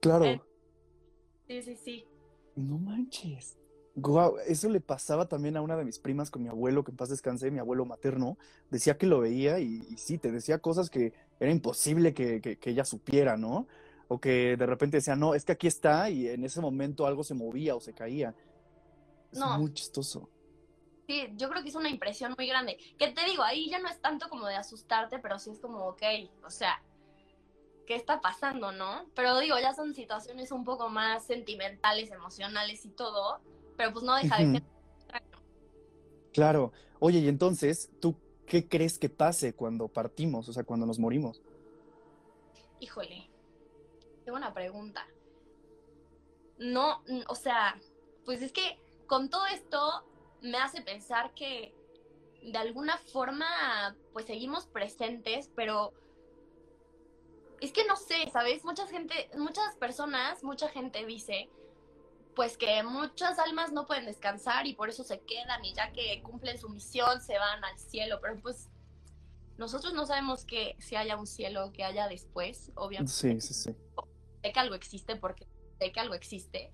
[0.00, 0.24] Claro.
[0.24, 0.40] Eh,
[1.46, 2.08] sí, sí, sí.
[2.56, 3.57] No manches.
[4.00, 6.96] Wow, eso le pasaba también a una de mis primas con mi abuelo, que en
[6.96, 8.38] paz descanse, mi abuelo materno,
[8.70, 12.58] decía que lo veía y, y sí, te decía cosas que era imposible que, que,
[12.58, 13.66] que, ella supiera, ¿no?
[14.06, 17.24] O que de repente decía, no, es que aquí está y en ese momento algo
[17.24, 18.36] se movía o se caía.
[19.32, 19.58] Es no.
[19.58, 20.28] muy chistoso.
[21.08, 22.78] Sí, yo creo que es una impresión muy grande.
[22.98, 25.88] Que te digo, ahí ya no es tanto como de asustarte, pero sí es como,
[25.88, 26.02] ok,
[26.46, 26.80] o sea,
[27.84, 29.06] ¿qué está pasando, no?
[29.16, 33.40] Pero digo, ya son situaciones un poco más sentimentales, emocionales y todo
[33.78, 34.62] pero pues no deja de ser.
[36.34, 36.72] Claro.
[36.98, 41.40] Oye, y entonces, ¿tú qué crees que pase cuando partimos, o sea, cuando nos morimos?
[42.80, 43.30] Híjole,
[44.24, 45.06] qué buena pregunta.
[46.58, 47.80] No, o sea,
[48.24, 49.78] pues es que con todo esto
[50.42, 51.72] me hace pensar que
[52.42, 55.92] de alguna forma, pues seguimos presentes, pero
[57.60, 58.64] es que no sé, ¿sabes?
[58.64, 61.48] Mucha gente, muchas personas, mucha gente dice
[62.38, 66.22] pues que muchas almas no pueden descansar y por eso se quedan y ya que
[66.22, 68.70] cumplen su misión se van al cielo, pero pues
[69.56, 73.12] nosotros no sabemos que si haya un cielo, que haya después, obviamente.
[73.12, 73.76] Sí, sí, sí.
[74.40, 75.48] Sé que algo existe porque
[75.80, 76.70] sé que algo existe,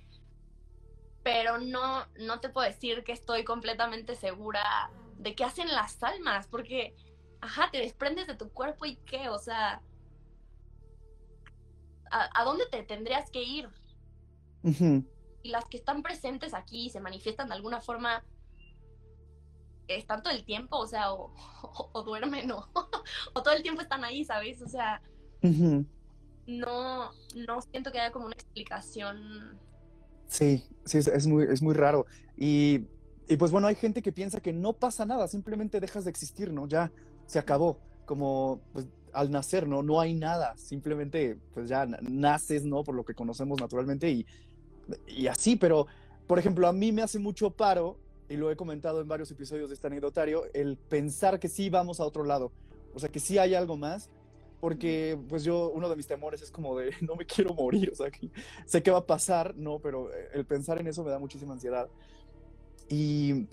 [1.23, 6.47] pero no, no te puedo decir que estoy completamente segura de qué hacen las almas,
[6.47, 6.95] porque,
[7.41, 9.81] ajá, te desprendes de tu cuerpo y qué, o sea,
[12.11, 13.71] ¿a, a dónde te tendrías que ir?
[14.63, 15.14] Uh -huh
[15.45, 18.25] las que están presentes aquí se manifiestan de alguna forma,
[19.87, 22.69] están todo el tiempo, o sea, o, o, o duermen, o,
[23.35, 24.61] o, todo el tiempo están ahí, ¿sabes?
[24.63, 25.03] O sea,
[25.43, 25.87] uh -huh.
[26.47, 29.61] no, no siento que haya como una explicación
[30.27, 32.07] Sí, sí, es, es muy, es muy raro.
[32.37, 32.87] Y,
[33.29, 36.53] y pues bueno, hay gente que piensa que no pasa nada, simplemente dejas de existir,
[36.53, 36.67] ¿no?
[36.67, 36.91] Ya
[37.27, 39.83] se acabó, como pues, al nacer, ¿no?
[39.83, 42.83] No hay nada, simplemente pues ya naces, ¿no?
[42.83, 44.27] Por lo que conocemos naturalmente y,
[45.07, 45.87] y así, pero
[46.27, 49.69] por ejemplo, a mí me hace mucho paro, y lo he comentado en varios episodios
[49.69, 52.53] de este anecdotario, el pensar que sí vamos a otro lado,
[52.95, 54.09] o sea, que sí hay algo más,
[54.61, 57.95] porque pues yo, uno de mis temores es como de, no me quiero morir, o
[57.95, 58.31] sea, que
[58.65, 61.53] sé qué va a pasar, no, pero eh, el pensar en eso me da muchísima
[61.53, 61.89] ansiedad.
[62.89, 63.47] Y,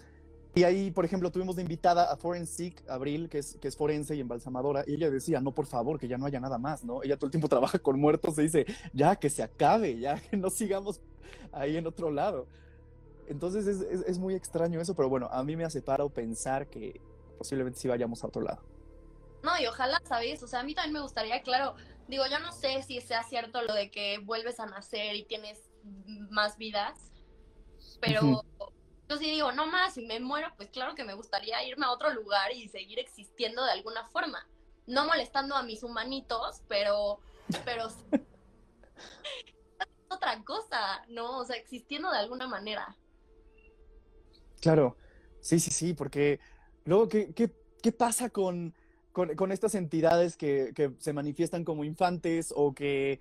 [0.56, 4.16] y ahí, por ejemplo, tuvimos de invitada a Forensic, Abril, que es, que es forense
[4.16, 7.04] y embalsamadora, y ella decía, no, por favor, que ya no haya nada más, ¿no?
[7.04, 10.38] Ella todo el tiempo trabaja con muertos y dice, ya, que se acabe, ya, que
[10.38, 11.02] no sigamos
[11.52, 12.48] ahí en otro lado.
[13.28, 16.68] Entonces es, es, es muy extraño eso, pero bueno, a mí me hace paro pensar
[16.68, 17.00] que
[17.38, 18.62] posiblemente sí vayamos a otro lado.
[19.44, 20.44] No, y ojalá, ¿sabes?
[20.44, 21.76] O sea, a mí también me gustaría, claro,
[22.08, 25.72] digo, yo no sé si sea cierto lo de que vuelves a nacer y tienes
[26.30, 27.12] más vidas,
[28.00, 28.44] pero
[29.10, 31.92] yo sí digo, no más, si me muero, pues claro que me gustaría irme a
[31.92, 34.48] otro lugar y seguir existiendo de alguna forma.
[34.88, 37.20] No molestando a mis humanitos, pero,
[37.66, 37.88] pero
[40.12, 41.40] otra cosa, ¿no?
[41.40, 42.96] O sea, existiendo de alguna manera.
[44.60, 44.98] Claro,
[45.40, 46.40] sí, sí, sí, porque
[46.86, 48.74] luego, ¿qué, qué, qué pasa con,
[49.12, 53.20] con, con estas entidades que, que se manifiestan como infantes o que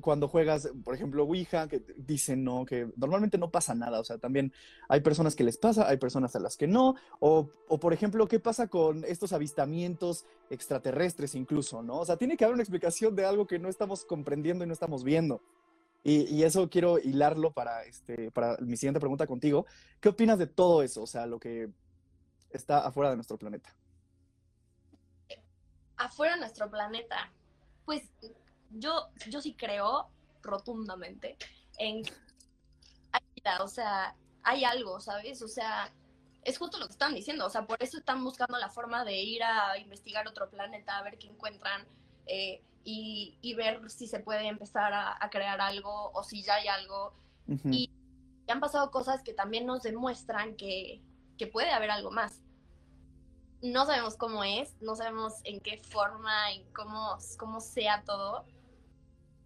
[0.00, 4.18] cuando juegas, por ejemplo, Ouija, que dicen no, que normalmente no pasa nada, o sea,
[4.18, 4.52] también
[4.88, 8.28] hay personas que les pasa, hay personas a las que no, o, o por ejemplo,
[8.28, 12.00] ¿qué pasa con estos avistamientos extraterrestres incluso, no?
[12.00, 14.72] O sea, tiene que haber una explicación de algo que no estamos comprendiendo y no
[14.72, 15.40] estamos viendo.
[16.08, 19.66] Y, eso quiero hilarlo para, este, para mi siguiente pregunta contigo.
[19.98, 21.02] ¿Qué opinas de todo eso?
[21.02, 21.68] O sea, lo que
[22.50, 23.74] está afuera de nuestro planeta.
[25.96, 27.32] Afuera de nuestro planeta,
[27.84, 28.04] pues
[28.70, 30.08] yo, yo sí creo
[30.42, 31.36] rotundamente
[31.78, 32.04] en
[33.60, 35.40] o sea, hay algo, ¿sabes?
[35.42, 35.92] O sea,
[36.42, 39.22] es justo lo que están diciendo, o sea, por eso están buscando la forma de
[39.22, 41.86] ir a investigar otro planeta, a ver qué encuentran
[42.26, 46.54] eh, y, y, ver si se puede empezar a, a, crear algo o si ya
[46.54, 47.14] hay algo.
[47.48, 47.74] Uh -huh.
[47.74, 47.90] Y
[48.48, 51.00] han pasado cosas que también nos demuestran que,
[51.36, 52.40] que puede haber algo más
[53.62, 58.44] no sabemos cómo es, no sabemos en qué forma, en cómo, cómo sea todo.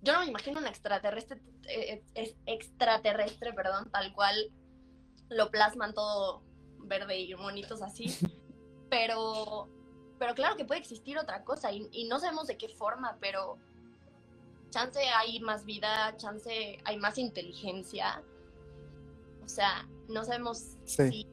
[0.02, 2.02] Yo no me imagino un extraterrestre, eh,
[2.46, 4.50] extraterrestre, perdón, tal cual
[5.28, 6.42] lo plasman todo
[6.78, 8.06] verde y monitos así.
[8.90, 9.68] Pero,
[10.20, 13.56] pero claro que puede existir otra cosa y, y no sabemos de qué forma, pero
[14.68, 18.22] chance hay más vida, chance hay más inteligencia.
[19.42, 21.08] O sea, no sabemos sí.
[21.10, 21.26] si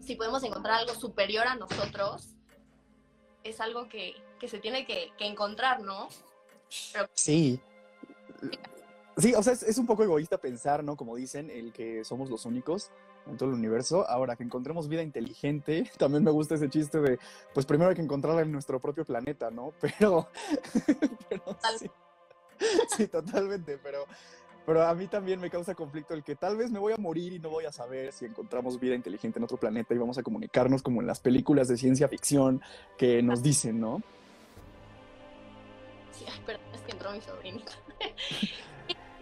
[0.00, 2.34] si podemos encontrar algo superior a nosotros,
[3.44, 6.08] es algo que, que se tiene que, que encontrar, ¿no?
[6.92, 7.08] Pero...
[7.14, 7.60] Sí.
[9.18, 10.96] Sí, o sea, es, es, un poco egoísta pensar, ¿no?
[10.96, 12.90] Como dicen, el que somos los únicos
[13.28, 14.08] en todo el universo.
[14.08, 17.18] Ahora, que encontremos vida inteligente, también me gusta ese chiste de,
[17.54, 19.72] pues primero hay que encontrarla en nuestro propio planeta, ¿no?
[19.80, 20.28] Pero,
[21.28, 21.42] pero
[21.78, 21.90] sí,
[22.96, 24.04] sí, totalmente, pero,
[24.66, 27.32] pero a mí también me causa conflicto el que tal vez me voy a morir
[27.32, 30.22] y no voy a saber si encontramos vida inteligente en otro planeta y vamos a
[30.22, 32.60] comunicarnos como en las películas de ciencia ficción
[32.96, 34.02] que nos dicen, ¿no?
[36.12, 37.72] Sí, ay, perdón, es que entró mi sobrinita.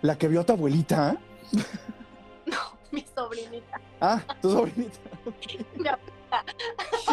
[0.03, 1.19] ¿La que vio a tu abuelita?
[2.97, 3.79] Mi sobrinita.
[4.01, 4.99] Ah, tu sobrinita.
[5.27, 5.67] Okay.
[5.77, 6.45] Mi abuelita.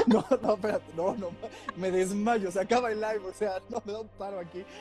[0.08, 1.32] No, no, espérate, no, no,
[1.76, 4.64] me desmayo, se acaba el live, o sea, no me da un paro aquí.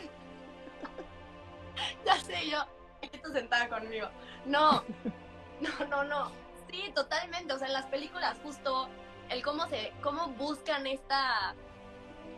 [2.06, 2.64] Ya sé, yo,
[3.24, 4.06] tú sentada conmigo.
[4.46, 4.84] No,
[5.60, 6.30] no, no, no.
[6.70, 7.52] Sí, totalmente.
[7.52, 8.88] O sea, en las películas justo
[9.28, 11.54] el cómo se, cómo buscan esta,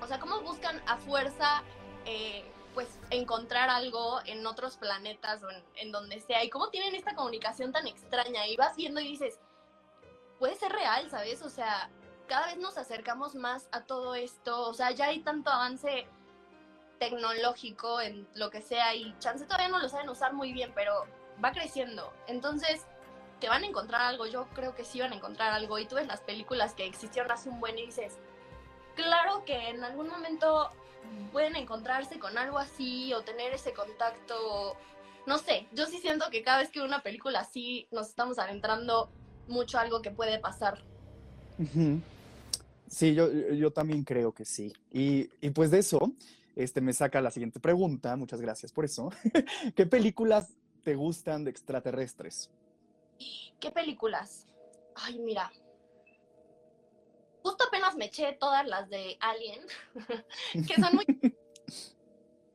[0.00, 1.62] o sea, cómo buscan a fuerza,
[2.07, 6.45] eh, pues, encontrar algo en otros planetas o en, donde sea.
[6.45, 8.47] Y cómo tienen esta comunicación tan extraña.
[8.47, 9.39] Y vas viendo y dices,
[10.39, 11.43] puede ser real, ¿sabes?
[11.43, 11.89] O sea,
[12.27, 14.69] cada vez nos acercamos más a todo esto.
[14.69, 16.07] O sea, ya hay tanto avance
[16.99, 21.07] tecnológico en lo que sea y chance todavía no lo saben usar muy bien, pero
[21.43, 22.13] va creciendo.
[22.27, 22.87] Entonces,
[23.41, 25.79] que van a encontrar algo, yo creo que sí van a encontrar algo.
[25.79, 28.19] Y tú ves las películas que existieron hace un buen y dices,
[28.95, 30.71] claro que en algún momento
[31.33, 34.77] pueden encontrarse con algo así o tener ese contacto.
[35.27, 38.38] No sé, yo sí siento que cada vez que veo una película así nos estamos
[38.38, 39.11] adentrando
[39.49, 40.83] mucho a algo que puede pasar.
[41.59, 42.01] Uh -huh.
[42.88, 44.73] Sí, yo, yo también creo que sí.
[44.93, 46.12] Y, y pues de eso,
[46.55, 49.11] este me saca la siguiente pregunta, muchas gracias por eso.
[49.75, 50.49] ¿Qué películas
[50.85, 52.51] te gustan de extraterrestres?
[53.59, 54.47] ¿Qué películas?
[54.95, 55.51] Ay, mira.
[57.44, 59.61] Justo apenas me eché todas las de Alien,
[60.66, 61.04] que son muy...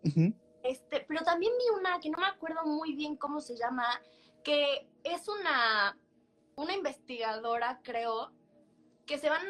[0.03, 0.33] uh -huh.
[0.63, 3.85] este, pero también vi una que no me acuerdo muy bien cómo se llama,
[4.43, 5.95] que es una,
[6.55, 8.31] una investigadora, creo,
[9.05, 9.45] que se van,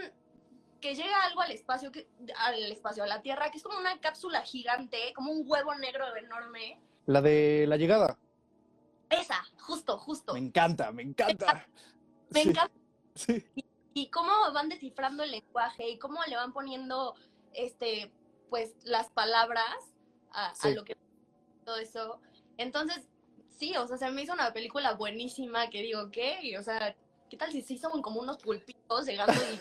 [0.81, 3.97] que llega algo al espacio, que, al espacio, a la Tierra, que es como una
[4.01, 6.81] cápsula gigante, como un huevo negro enorme.
[7.05, 8.19] La de la llegada.
[9.09, 10.33] Esa, justo, justo.
[10.33, 11.65] Me encanta, me encanta.
[12.29, 12.73] Me Sí, encanta.
[13.15, 13.45] sí.
[13.93, 17.15] Y cómo van descifrando el lenguaje y cómo le van poniendo,
[17.53, 18.11] este,
[18.49, 19.75] pues, las palabras
[20.31, 20.95] a, lo que
[21.65, 22.19] todo eso.
[22.57, 23.07] Entonces,
[23.57, 26.57] sí, o sea, se me hizo una película buenísima que digo, ¿qué?
[26.57, 26.95] O sea,
[27.29, 29.59] ¿qué tal si sí son como unos pulpitos llegando y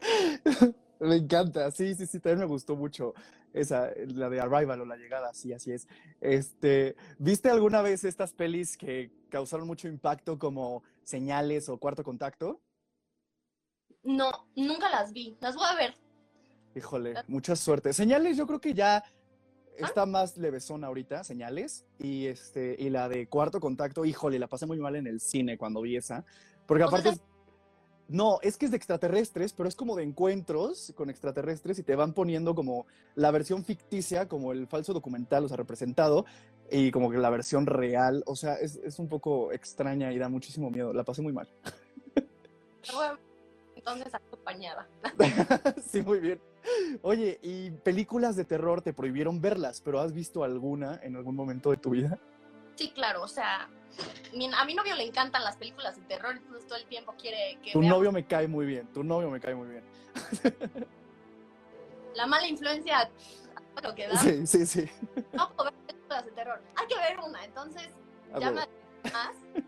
[1.00, 3.14] Me encanta, sí, sí, sí, también me gustó mucho
[3.54, 5.88] esa, la de Arrival o la llegada, sí, así es.
[6.20, 12.60] Este, ¿viste alguna vez estas pelis que causaron mucho impacto como Señales o Cuarto Contacto?
[14.02, 15.94] no, nunca las vi, las voy a ver.
[16.74, 17.92] Híjole, mucha suerte.
[17.92, 19.04] Señales, yo creo que ya ¿Ah?
[19.76, 24.66] está más levesón ahorita, Señales, y este, y la de Cuarto Contacto, híjole, la pasé
[24.66, 26.24] muy mal en el cine cuando vi esa,
[26.66, 27.20] porque aparte es-
[28.08, 31.94] no, es que es de extraterrestres, pero es como de encuentros con extraterrestres y te
[31.94, 36.24] van poniendo como la versión ficticia, como el falso documental, o sea, representado,
[36.70, 40.28] y como que la versión real, o sea, es, es un poco extraña y da
[40.28, 41.48] muchísimo miedo, la pasé muy mal.
[43.74, 44.86] Entonces, acompañada.
[45.90, 46.40] sí, muy bien.
[47.02, 51.70] Oye, ¿y películas de terror te prohibieron verlas, pero has visto alguna en algún momento
[51.70, 52.18] de tu vida?
[52.74, 56.78] Sí, claro, o sea, a mi novio le encantan las películas de terror, entonces todo
[56.78, 59.68] el tiempo quiere que Tu novio me cae muy bien, tu novio me cae muy
[59.68, 59.84] bien.
[62.14, 63.00] la mala influencia
[63.76, 64.16] a lo que da.
[64.20, 64.88] Sí, sí, sí.
[65.32, 65.79] No puedo ver
[66.10, 66.60] películas de terror.
[66.76, 67.88] Hay que ver una, entonces
[68.34, 68.66] A ya me
[69.12, 69.36] más.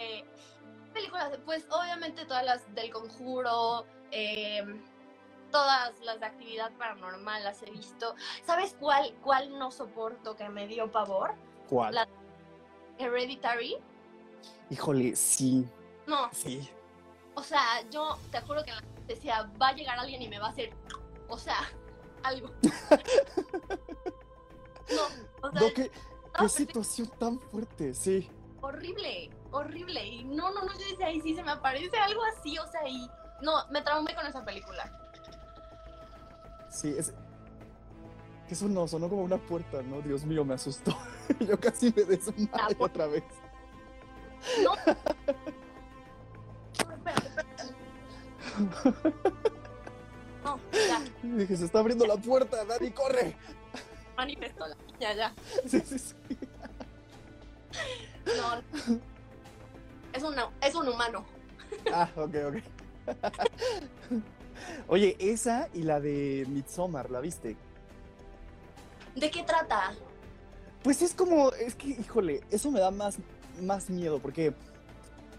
[0.00, 0.24] Eh,
[0.94, 4.62] películas, pues obviamente todas las del conjuro, eh,
[5.50, 8.14] todas las de actividad paranormal las he visto.
[8.46, 11.34] ¿Sabes cuál, cuál no soporto que me dio pavor?
[11.68, 11.96] ¿Cuál?
[11.96, 12.08] La-
[12.98, 13.76] Hereditary.
[14.70, 15.66] Híjole, sí,
[16.06, 16.68] No, sí.
[17.34, 18.70] o sea, yo te juro que
[19.08, 20.72] decía, va a llegar alguien y me va a hacer,
[21.28, 21.56] o sea,
[22.22, 22.50] algo.
[24.94, 25.90] no, o sea, No, qué,
[26.38, 28.28] qué situación tan fuerte, sí.
[28.60, 30.04] horrible, horrible.
[30.06, 32.86] Y no, no, no, yo decía, ahí sí se me aparece algo así, o sea,
[32.88, 33.08] y
[33.42, 34.90] no, me traumé con esa película.
[36.70, 37.12] Sí, es.
[38.48, 40.00] Que sonó, sonó como una puerta, ¿no?
[40.00, 40.96] Dios mío, me asustó.
[41.40, 42.68] Yo casi me puerta.
[42.78, 43.24] otra vez.
[44.62, 44.72] No.
[46.94, 47.74] Espérate, espérate.
[50.44, 53.36] No, ya, dije, se está abriendo la puerta, Dani, corre.
[54.18, 55.34] Manifestó la ya, ya.
[55.66, 56.14] Sí, sí, sí.
[58.26, 58.98] No.
[60.12, 61.24] Es, una, es un humano.
[61.92, 62.56] Ah, ok, ok.
[64.88, 67.56] Oye, esa y la de Midsommar, ¿la viste?
[69.14, 69.94] ¿De qué trata?
[70.82, 73.18] Pues es como, es que, híjole, eso me da más,
[73.62, 74.52] más miedo, porque,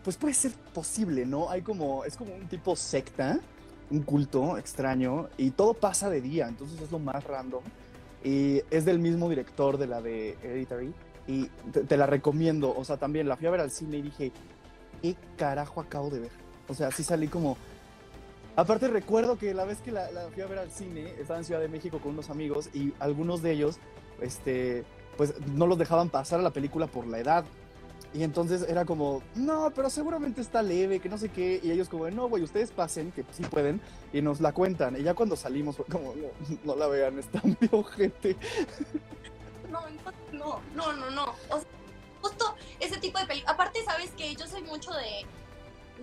[0.04, 1.50] pues puede ser posible, ¿no?
[1.50, 3.40] Hay como, es como un tipo secta,
[3.90, 7.64] un culto extraño, y todo pasa de día, entonces es lo más random.
[8.24, 10.94] Y es del mismo director de la de Hereditary,
[11.30, 11.46] y
[11.88, 14.32] te, la recomiendo, o sea, también la fui a ver al cine y dije,
[15.02, 16.32] ¿qué carajo acabo de ver?
[16.68, 17.56] O sea, sí salí como...
[18.56, 21.46] Aparte recuerdo que la vez que la, la fui a ver al cine, estaba en
[21.46, 23.78] Ciudad de México con unos amigos y algunos de ellos,
[24.22, 24.84] este,
[25.18, 27.46] pues no los dejaban pasar a la película por la edad.
[28.14, 31.60] Y entonces era como, no, pero seguramente está leve, que no sé qué.
[31.62, 33.80] Y ellos como, no, güey, ustedes pasen, que sí pueden,
[34.12, 35.00] y nos la cuentan.
[35.00, 36.28] Y ya cuando salimos fue como, no,
[36.64, 38.36] no la vean, está muy ojete.
[39.72, 41.26] No, entonces, no, no, no, no.
[41.50, 41.68] O sea,
[42.22, 43.54] justo ese tipo de película.
[43.54, 45.26] Aparte, sabes que yo soy mucho de,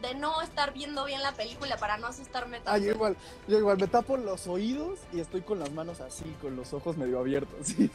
[0.00, 2.70] de no estar viendo bien la película para no asustarme tanto.
[2.70, 3.16] Ah, yo igual,
[3.48, 6.96] yo igual, me tapo los oídos y estoy con las manos así, con los ojos
[6.96, 7.56] medio abiertos.
[7.66, 7.90] Sí,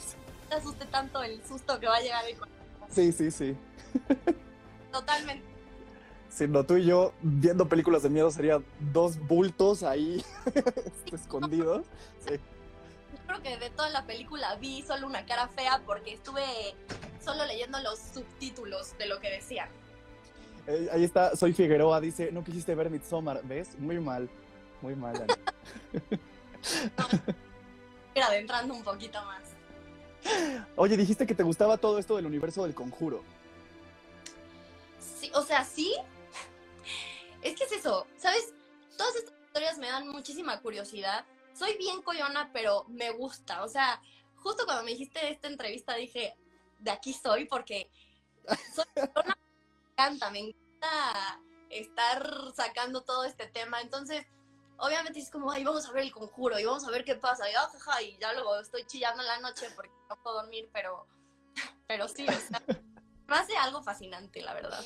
[0.50, 2.26] te asuste tanto el susto que va a llegar.
[2.90, 3.32] sí, sí.
[3.32, 3.56] sí.
[4.92, 5.46] Totalmente.
[6.30, 10.24] Si no, tú y yo viendo películas de miedo sería dos bultos ahí
[11.12, 11.86] escondidos.
[12.26, 12.36] Sí.
[12.36, 16.42] Yo creo que de toda la película vi solo una cara fea porque estuve
[17.24, 19.68] solo leyendo los subtítulos de lo que decía.
[20.68, 23.78] Eh, ahí está, soy Figueroa, dice, no quisiste ver Midsommar, ¿ves?
[23.80, 24.30] Muy mal,
[24.82, 25.14] muy mal.
[25.14, 25.34] Dani.
[28.16, 29.42] Ir adentrando un poquito más.
[30.76, 33.24] Oye, dijiste que te gustaba todo esto del universo del conjuro.
[35.22, 35.96] Sí, o sea, sí.
[37.44, 38.56] Es que es eso, ¿sabes?
[38.98, 41.26] Todas estas historias me dan muchísima curiosidad.
[41.54, 43.64] Soy bien coyona, pero me gusta.
[43.64, 44.02] O sea,
[44.38, 46.36] justo cuando me dijiste esta entrevista dije,
[46.80, 47.92] de aquí soy porque
[48.74, 53.80] soy coyona, me encanta, me encanta estar sacando todo este tema.
[53.80, 54.26] Entonces,
[54.78, 57.48] obviamente es como, ay, vamos a ver el conjuro y vamos a ver qué pasa.
[57.48, 61.06] Y, ah, y ya luego estoy chillando en la noche porque no puedo dormir, pero,
[61.86, 62.60] pero sí, o sea,
[63.36, 64.84] hace algo fascinante, la verdad.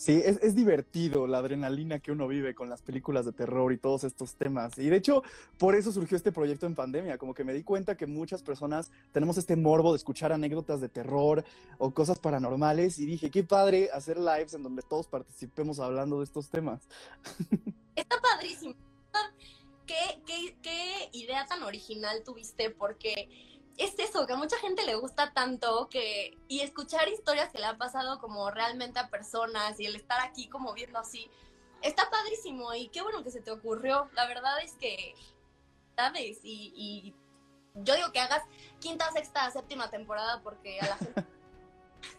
[0.00, 3.76] Sí, es, es, divertido la adrenalina que uno vive con las películas de terror y
[3.76, 4.78] todos estos temas.
[4.78, 5.22] Y de hecho,
[5.58, 8.90] por eso surgió este proyecto en pandemia, como que me di cuenta que muchas personas
[9.12, 11.44] tenemos este morbo de escuchar anécdotas de terror
[11.76, 16.24] o cosas paranormales y dije, qué padre hacer lives en donde todos participemos hablando de
[16.24, 16.80] estos temas.
[17.94, 18.74] Está padrísimo.
[19.86, 22.70] ¿Qué, qué, qué idea tan original tuviste?
[22.70, 23.28] Porque
[23.76, 27.66] es eso, que a mucha gente le gusta tanto que, y escuchar historias que le
[27.66, 31.30] han pasado como realmente a personas y el estar aquí como viendo así,
[31.82, 34.10] está padrísimo y qué bueno que se te ocurrió.
[34.14, 35.14] La verdad es que,
[35.96, 36.40] ¿sabes?
[36.42, 37.14] Y, y
[37.74, 38.42] yo digo que hagas
[38.80, 41.24] quinta, sexta, séptima temporada porque a la gente...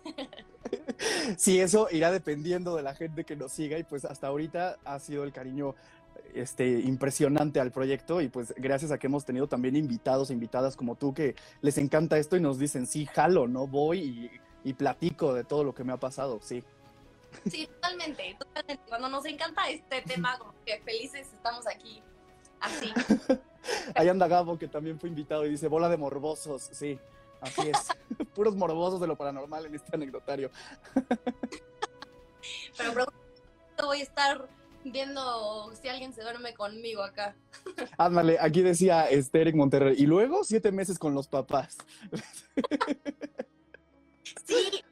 [1.37, 4.99] Sí, eso irá dependiendo de la gente que nos siga y pues hasta ahorita ha
[4.99, 5.75] sido el cariño
[6.35, 10.75] este, impresionante al proyecto y pues gracias a que hemos tenido también invitados e invitadas
[10.75, 13.67] como tú que les encanta esto y nos dicen, sí, jalo, ¿no?
[13.67, 16.63] Voy y, y platico de todo lo que me ha pasado, sí.
[17.49, 18.83] Sí, totalmente, totalmente.
[18.87, 22.01] Cuando nos encanta este tema, como que felices estamos aquí,
[22.59, 22.93] así.
[23.95, 26.99] Ahí anda Gabo, que también fue invitado y dice, bola de morbosos, sí,
[27.39, 28.27] así es.
[28.35, 30.51] Puros morbosos de lo paranormal en este anecdotario.
[32.75, 32.93] Pero,
[33.75, 34.49] pero voy a estar
[34.83, 37.35] viendo si alguien se duerme conmigo acá.
[37.97, 39.95] Ándale, aquí decía este Eric Monterrey.
[39.97, 41.77] Y luego siete meses con los papás.
[44.45, 44.83] Sí,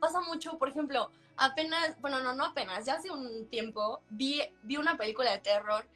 [0.00, 4.76] pasa mucho, por ejemplo, apenas, bueno, no, no apenas, ya hace un tiempo vi, vi
[4.76, 5.86] una película de terror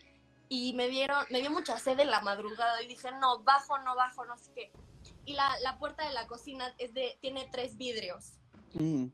[0.49, 3.97] y me dieron, me dio mucha sed en la madrugada y dije, no, bajo, no
[3.97, 4.71] bajo, no sé qué.
[5.25, 8.35] Y la, la puerta de la cocina es de, tiene tres vidrios.
[8.75, 9.07] Mm.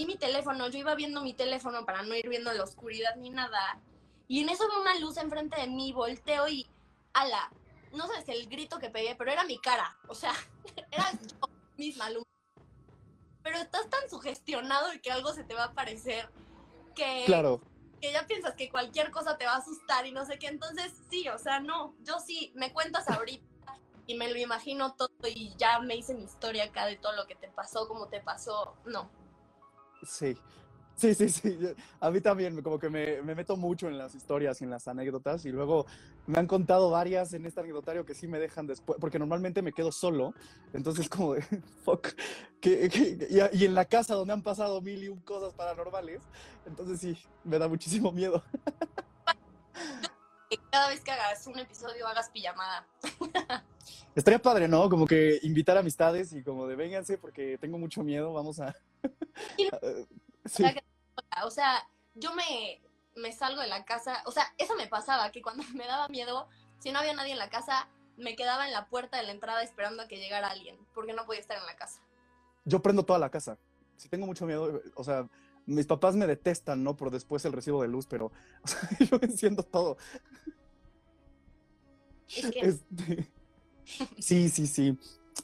[0.00, 3.28] Y mi teléfono, yo iba viendo mi teléfono para no ir viendo la oscuridad ni
[3.28, 3.78] nada.
[4.28, 6.66] Y en eso veo una luz enfrente de mí, volteo y,
[7.12, 7.52] ala,
[7.92, 9.98] no sabes el grito que pegué, pero era mi cara.
[10.08, 10.32] O sea,
[10.90, 11.46] era yo
[11.76, 12.24] misma luz.
[13.42, 16.30] Pero estás tan sugestionado de que algo se te va a aparecer
[16.94, 17.60] que, Claro.
[18.00, 20.46] que ya piensas que cualquier cosa te va a asustar y no sé qué.
[20.46, 23.44] Entonces, sí, o sea, no, yo sí, me cuentas ahorita
[24.06, 27.26] y me lo imagino todo y ya me hice mi historia acá de todo lo
[27.26, 28.78] que te pasó, cómo te pasó.
[28.86, 29.10] No,
[30.02, 30.36] Sí.
[30.96, 31.58] Sí, sí, sí.
[31.98, 34.86] A mí también, como que me, me meto mucho en las historias y en las
[34.86, 35.86] anécdotas y luego
[36.26, 39.72] me han contado varias en este anecdotario que sí me dejan después, porque normalmente me
[39.72, 40.34] quedo solo,
[40.74, 41.42] entonces como de,
[41.84, 42.08] fuck,
[42.62, 46.20] y, y en la casa donde han pasado mil y un cosas paranormales,
[46.66, 48.42] entonces sí, me da muchísimo miedo.
[50.70, 52.86] cada vez que hagas un episodio hagas pijamada.
[54.14, 54.88] Estaría padre, ¿no?
[54.88, 58.74] Como que invitar amistades y como de vénganse porque tengo mucho miedo, vamos a...
[59.56, 60.06] Eh,
[60.44, 60.64] sí.
[61.42, 62.80] O sea, yo me,
[63.16, 66.48] me salgo de la casa, o sea, eso me pasaba, que cuando me daba miedo,
[66.78, 69.62] si no había nadie en la casa, me quedaba en la puerta de la entrada
[69.62, 72.02] esperando a que llegara alguien, porque no podía estar en la casa.
[72.64, 73.56] Yo prendo toda la casa.
[73.96, 75.26] Si tengo mucho miedo, o sea,
[75.66, 76.96] mis papás me detestan, ¿no?
[76.96, 79.96] Por después el recibo de luz, pero o sea, yo enciendo todo.
[82.36, 83.28] Es que Este,
[84.18, 84.96] Sí, sí, sí.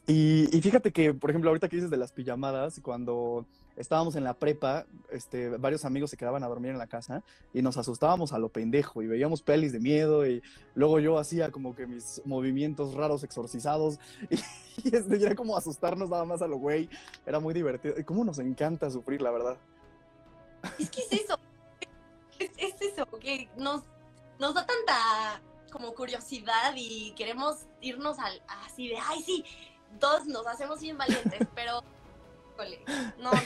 [0.06, 4.24] Y, y fíjate que, por ejemplo, ahorita que dices de las pijamadas, cuando estábamos en
[4.24, 7.22] la prepa, este, varios amigos se quedaban a dormir en la casa
[7.52, 10.42] y nos asustábamos a lo pendejo y veíamos pelis de miedo y
[10.74, 13.98] luego yo hacía como que mis movimientos raros exorcizados
[14.30, 14.36] y,
[14.88, 16.88] y este, era como asustarnos nada más a lo güey.
[17.26, 17.94] Era muy divertido.
[17.98, 19.56] Y cómo nos encanta sufrir, la verdad.
[20.78, 21.38] es, que es eso,
[22.38, 23.82] es, es eso, que nos,
[24.38, 25.40] nos da tanta
[25.76, 29.44] como curiosidad y queremos irnos al, así de, ay, sí,
[30.00, 31.82] todos nos hacemos bien valientes, pero,
[32.54, 32.80] híjole,
[33.18, 33.38] no, no,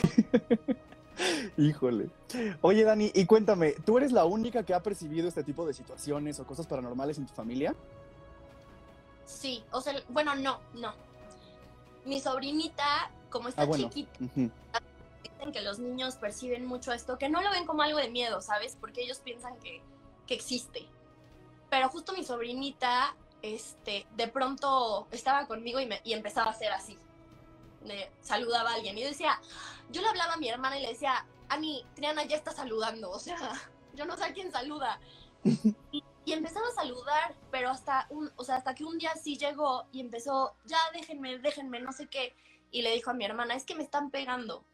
[1.59, 2.09] Híjole.
[2.63, 6.39] Oye, Dani, y cuéntame, ¿tú eres la única que ha percibido este tipo de situaciones
[6.39, 7.75] o cosas paranormales en tu familia?
[9.27, 10.93] sí, o sea, bueno, no, no.
[12.05, 13.89] Mi sobrinita, como está Ah, bueno.
[13.89, 14.19] chiquita,
[15.23, 18.41] dicen que los niños perciben mucho esto, que no lo ven como algo de miedo,
[18.41, 18.77] ¿sabes?
[18.81, 19.83] Porque ellos piensan que,
[20.27, 20.87] que existe.
[21.71, 26.73] Pero justo mi sobrinita, este, de pronto estaba conmigo y, me, y empezaba a hacer
[26.73, 26.99] así.
[27.85, 28.99] Le saludaba a alguien.
[28.99, 29.41] Y yo decía,
[29.91, 33.11] yo le hablaba a mi hermana y le decía, Ani, Triana ya está saludando.
[33.11, 33.37] O sea,
[33.95, 35.01] yo no sé a quién saluda.
[35.93, 39.37] Y, y empezaba a saludar, pero hasta un, o sea, hasta que un día sí
[39.37, 42.35] llegó y empezó, ya déjenme, déjenme, no sé qué.
[42.71, 44.65] Y le dijo a mi hermana, es que me están pegando.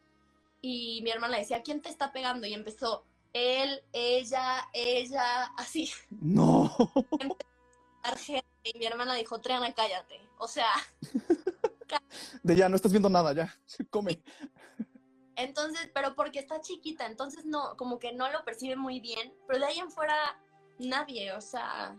[0.61, 2.45] Y mi hermana le decía, ¿quién te está pegando?
[2.45, 5.91] Y empezó, él, ella, ella, así.
[6.09, 6.75] No.
[8.63, 10.21] Y mi hermana dijo, Triana, cállate.
[10.37, 10.69] O sea,
[12.43, 13.55] De ya, no estás viendo nada, ya.
[13.89, 14.21] Come.
[15.35, 19.33] entonces, pero porque está chiquita, entonces no, como que no lo percibe muy bien.
[19.47, 20.15] Pero de ahí en fuera,
[20.79, 21.97] nadie, o sea,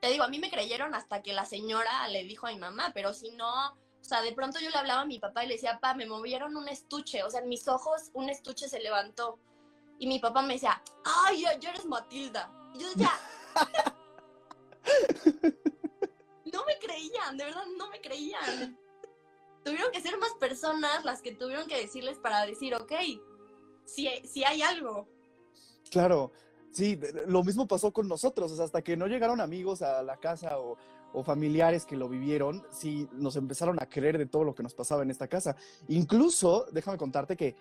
[0.00, 2.92] te digo, a mí me creyeron hasta que la señora le dijo a mi mamá,
[2.94, 5.54] pero si no, o sea, de pronto yo le hablaba a mi papá y le
[5.54, 9.38] decía, papá, me movieron un estuche, o sea, en mis ojos un estuche se levantó.
[9.98, 12.50] Y mi papá me decía, ay, ya, ya eres Matilda.
[12.74, 13.12] Y yo decía,
[16.52, 18.78] no me creían, de verdad no me creían.
[19.64, 22.92] Tuvieron que ser más personas las que tuvieron que decirles para decir, ok,
[23.84, 25.08] si, si hay algo.
[25.90, 26.32] Claro,
[26.70, 30.18] sí, lo mismo pasó con nosotros, o sea, hasta que no llegaron amigos a la
[30.18, 30.78] casa o,
[31.12, 34.74] o familiares que lo vivieron, sí nos empezaron a creer de todo lo que nos
[34.74, 35.56] pasaba en esta casa.
[35.88, 37.54] Incluso, déjame contarte que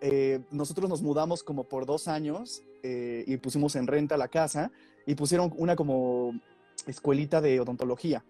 [0.00, 4.70] eh, nosotros nos mudamos como por dos años eh, y pusimos en renta la casa
[5.06, 6.38] y pusieron una como
[6.86, 8.24] escuelita de odontología.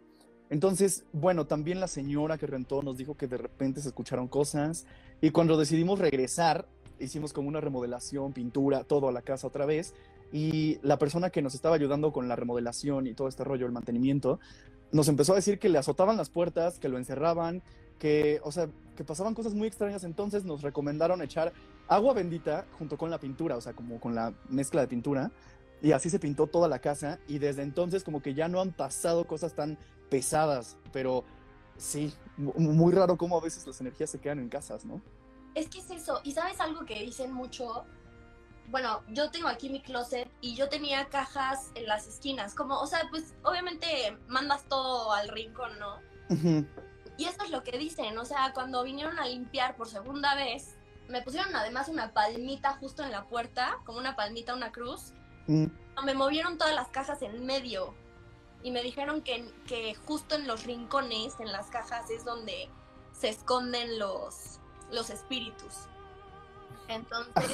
[0.51, 4.87] Entonces, bueno, también la señora que rentó nos dijo que de repente se escucharon cosas
[5.21, 6.67] y cuando decidimos regresar,
[6.99, 9.95] hicimos como una remodelación, pintura, todo a la casa otra vez
[10.33, 13.73] y la persona que nos estaba ayudando con la remodelación y todo este rollo, el
[13.73, 14.41] mantenimiento,
[14.91, 17.63] nos empezó a decir que le azotaban las puertas, que lo encerraban,
[17.99, 20.05] que, o sea, que pasaban cosas muy extrañas.
[20.05, 21.53] Entonces nos recomendaron echar
[21.87, 25.31] agua bendita junto con la pintura, o sea, como con la mezcla de pintura.
[25.81, 27.19] Y así se pintó toda la casa.
[27.29, 29.79] Y desde entonces como que ya no han pasado cosas tan
[30.11, 30.77] pesadas.
[30.93, 31.25] Pero
[31.77, 35.01] sí, muy raro cómo a veces las energías se quedan en casas, ¿no?
[35.55, 36.21] Es que es eso.
[36.25, 37.85] Y sabes algo que dicen mucho
[38.71, 42.87] bueno, yo tengo aquí mi closet y yo tenía cajas en las esquinas, como, o
[42.87, 43.87] sea, pues obviamente
[44.29, 46.01] mandas todo al rincón, ¿no?
[47.19, 50.77] Y eso es lo que dicen, o sea, cuando vinieron a limpiar por segunda vez,
[51.09, 55.13] me pusieron además una palmita justo en la puerta, como una palmita, una cruz.
[55.49, 55.67] Mm.
[56.05, 57.95] Me movieron todas las cajas en medio
[58.63, 62.71] y me dijeron que, que justo en los rincones, en las cajas, es donde
[63.13, 64.61] se esconden los,
[64.93, 65.89] los espíritus.
[66.87, 67.53] Entonces,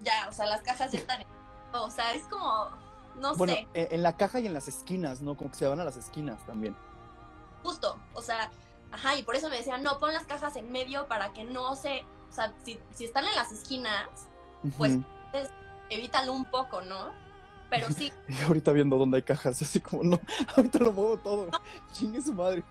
[0.00, 1.24] ya, o sea, las cajas ya están.
[1.72, 2.70] O sea, es como,
[3.16, 3.68] no bueno, sé.
[3.74, 5.36] En la caja y en las esquinas, ¿no?
[5.36, 6.74] Como que se van a las esquinas también.
[7.64, 8.50] Justo, o sea,
[8.92, 11.74] ajá, y por eso me decían, no, pon las cajas en medio para que no
[11.74, 14.06] se, o sea, si, si están en las esquinas,
[14.76, 14.98] pues
[15.90, 17.12] evítalo un poco, ¿no?
[17.70, 18.12] Pero sí.
[18.28, 20.20] y ahorita viendo dónde hay cajas, así como, no,
[20.56, 21.48] ahorita lo muevo todo.
[21.92, 22.62] Chingue su madre.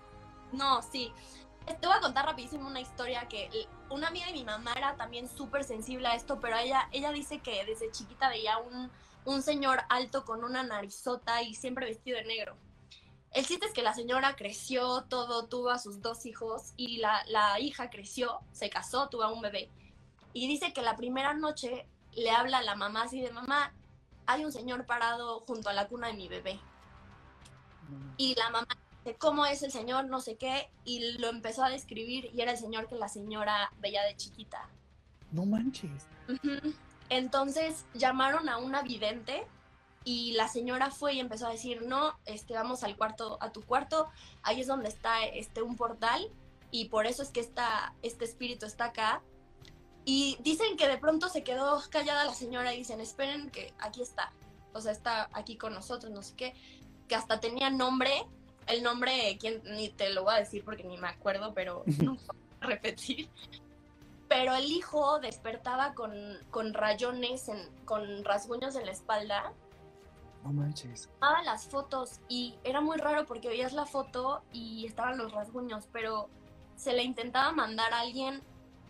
[0.52, 1.12] No, sí.
[1.66, 3.48] Te voy a contar rapidísimo una historia que
[3.90, 7.40] una amiga de mi mamá era también súper sensible a esto, pero ella, ella dice
[7.40, 8.90] que desde chiquita veía un,
[9.24, 12.56] un señor alto con una narizota y siempre vestido de negro.
[13.34, 17.24] El chiste es que la señora creció, todo, tuvo a sus dos hijos y la,
[17.26, 19.70] la hija creció, se casó, tuvo a un bebé.
[20.32, 23.74] Y dice que la primera noche le habla a la mamá así de mamá,
[24.26, 26.60] hay un señor parado junto a la cuna de mi bebé.
[28.16, 28.68] Y la mamá
[29.18, 32.58] cómo es el señor, no sé qué, y lo empezó a describir y era el
[32.58, 34.68] señor que la señora veía de chiquita.
[35.30, 36.06] No manches.
[37.10, 39.46] Entonces llamaron a una vidente
[40.04, 43.62] y la señora fue y empezó a decir, no, este, vamos al cuarto, a tu
[43.62, 44.08] cuarto,
[44.42, 46.30] ahí es donde está este, un portal
[46.70, 49.22] y por eso es que está, este espíritu está acá.
[50.04, 54.02] Y dicen que de pronto se quedó callada la señora y dicen, esperen que aquí
[54.02, 54.32] está,
[54.74, 56.54] o sea, está aquí con nosotros, no sé qué,
[57.08, 58.26] que hasta tenía nombre
[58.66, 59.62] el nombre, ¿quién?
[59.64, 63.28] ni te lo voy a decir porque ni me acuerdo, pero no puedo repetir.
[64.28, 66.12] Pero el hijo despertaba con,
[66.50, 69.52] con rayones, en, con rasguños en la espalda.
[70.44, 71.08] No manches.
[71.18, 75.88] Tomaba las fotos y era muy raro porque veías la foto y estaban los rasguños,
[75.92, 76.28] pero
[76.76, 78.42] se le intentaba mandar a alguien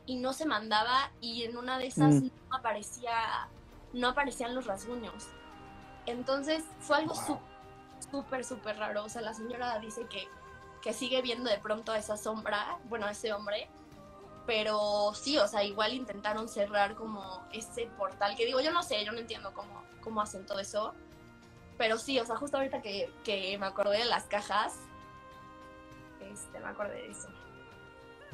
[0.05, 2.30] y no se mandaba y en una de esas mm.
[2.50, 3.48] no aparecía,
[3.92, 5.28] no aparecían los rasguños.
[6.07, 7.55] Entonces fue algo súper
[8.11, 9.05] súper, súper raro.
[9.05, 10.28] O sea, la señora dice que,
[10.82, 13.68] que sigue viendo de pronto a esa sombra, bueno, a ese hombre.
[14.46, 19.02] Pero sí, o sea, igual intentaron cerrar como ese portal, que digo, yo no sé,
[19.05, 20.94] yo no entiendo cómo, cómo hacen todo eso.
[21.79, 24.75] Pero sí, o sea, justo ahorita que, que me acordé de las cajas,
[26.33, 27.29] este, me acordé de eso.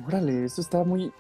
[0.07, 1.13] Órale, eso está muy,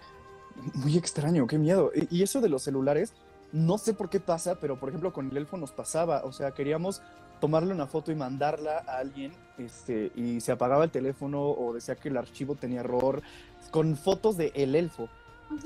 [0.74, 1.90] muy extraño, qué miedo.
[2.10, 3.14] Y eso de los celulares,
[3.52, 6.52] no sé por qué pasa, pero por ejemplo con el elfo nos pasaba, o sea,
[6.52, 7.02] queríamos
[7.40, 11.96] tomarle una foto y mandarla a alguien, este, y se apagaba el teléfono o decía
[11.96, 13.22] que el archivo tenía error,
[13.70, 15.08] con fotos de el elfo.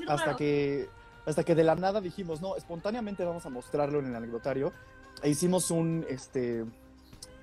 [0.07, 0.89] hasta que,
[1.25, 4.71] hasta que de la nada dijimos, no, espontáneamente vamos a mostrarlo en el anecdotario.
[5.23, 6.65] Hicimos un, este,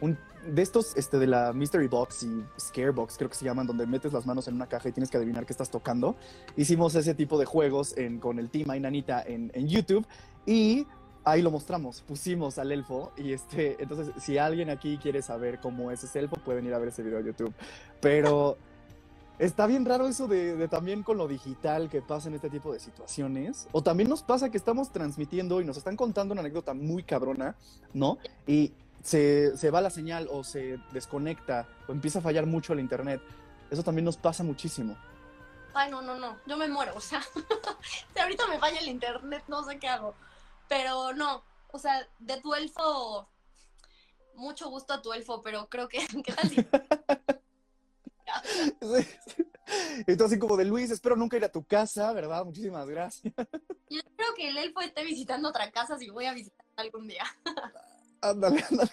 [0.00, 3.66] un, de estos, este, de la Mystery Box y Scare Box, creo que se llaman,
[3.66, 6.16] donde metes las manos en una caja y tienes que adivinar qué estás tocando.
[6.56, 10.06] Hicimos ese tipo de juegos en, con el team Ainanita en, en YouTube
[10.46, 10.86] y
[11.24, 15.90] ahí lo mostramos, pusimos al elfo y este, entonces si alguien aquí quiere saber cómo
[15.90, 17.54] es ese elfo, pueden ir a ver ese video a YouTube.
[18.00, 18.58] Pero
[19.44, 22.78] está bien raro eso de, también con lo digital que pasa en este tipo de
[22.78, 23.68] situaciones.
[23.72, 27.56] O también nos pasa que estamos transmitiendo y nos están contando una anécdota muy cabrona,
[27.92, 28.18] ¿no?
[28.46, 28.72] Y
[29.02, 33.20] se, se va la señal o se desconecta o empieza a fallar mucho el internet.
[33.70, 34.96] Eso también nos pasa muchísimo.
[35.74, 37.22] Ay, no, no, no, yo me muero, o sea,
[38.14, 40.14] si ahorita me falla el internet, no sé qué hago.
[40.68, 43.26] Pero no, o sea, de tu elfo,
[44.34, 46.56] mucho gusto a tu elfo, pero creo que, ¿qué tal si?
[50.06, 52.44] Entonces, como de Luis, espero nunca ir a tu casa, ¿verdad?
[52.44, 53.32] Muchísimas gracias.
[53.88, 57.24] Yo creo que el elfo esté visitando otra casa si voy a visitar algún día.
[58.24, 58.92] Ándale, ándale.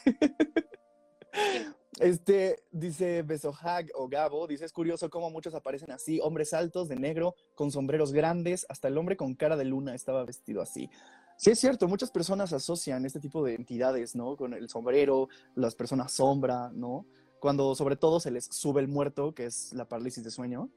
[1.99, 6.95] Este, dice Besohag o Gabo, dice, es curioso cómo muchos aparecen así, hombres altos, de
[6.95, 10.89] negro, con sombreros grandes, hasta el hombre con cara de luna estaba vestido así.
[11.37, 14.35] Sí, es cierto, muchas personas asocian este tipo de entidades, ¿no?
[14.35, 17.05] Con el sombrero, las personas sombra, ¿no?
[17.39, 20.69] Cuando sobre todo se les sube el muerto, que es la parálisis de sueño,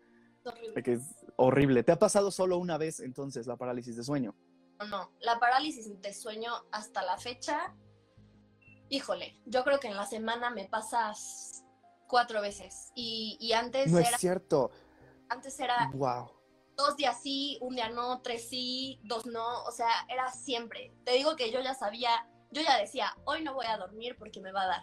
[0.45, 0.83] Horrible.
[0.83, 1.03] que es
[1.37, 1.83] horrible.
[1.83, 4.35] ¿Te ha pasado solo una vez entonces la parálisis de sueño?
[4.79, 7.75] No, no, la parálisis de sueño hasta la fecha,
[8.89, 11.65] híjole, yo creo que en la semana me pasas
[12.09, 12.91] cuatro veces.
[12.95, 14.71] Y, y antes No era, es cierto.
[15.29, 16.31] antes era Wow.
[16.77, 20.95] dos días sí, un día no, tres sí, dos no, o sea, era siempre.
[21.05, 24.41] Te digo que yo ya sabía, yo ya decía, hoy no voy a dormir porque
[24.41, 24.83] me va a dar.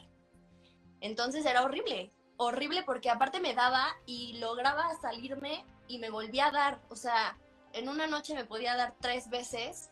[1.01, 6.51] Entonces era horrible, horrible porque aparte me daba y lograba salirme y me volvía a
[6.51, 7.37] dar, o sea,
[7.73, 9.89] en una noche me podía dar tres veces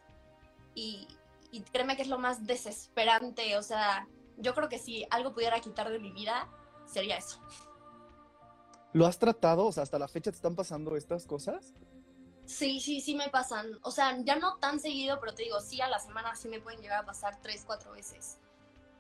[0.76, 1.08] y,
[1.52, 5.60] y créeme que es lo más desesperante, o sea, yo creo que si algo pudiera
[5.60, 6.50] quitar de mi vida,
[6.86, 7.42] sería eso.
[8.94, 9.66] ¿Lo has tratado?
[9.66, 11.74] O sea, hasta la fecha te están pasando estas cosas.
[12.46, 13.78] Sí, sí, sí me pasan.
[13.82, 16.62] O sea, ya no tan seguido, pero te digo, sí, a la semana sí me
[16.62, 18.40] pueden llegar a pasar tres, cuatro veces.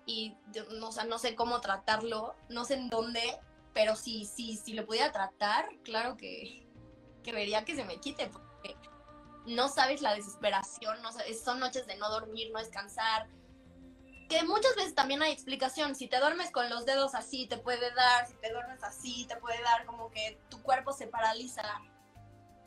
[0.07, 0.35] Y,
[0.79, 3.21] no, sé cómo tratarlo, no sé en dónde,
[3.73, 6.67] pero sí, sí, si lo pudiera tratar, claro que,
[7.23, 8.75] que vería que se me quite, porque
[9.45, 13.27] no sabes la desesperación, no sabes- son noches de no dormir, no descansar.
[14.29, 15.93] Que muchas veces también hay explicación.
[15.93, 18.27] Si te duermes con los dedos así, te puede dar.
[18.27, 19.85] Si te duermes así, te puede dar.
[19.85, 21.63] Como que tu cuerpo se paraliza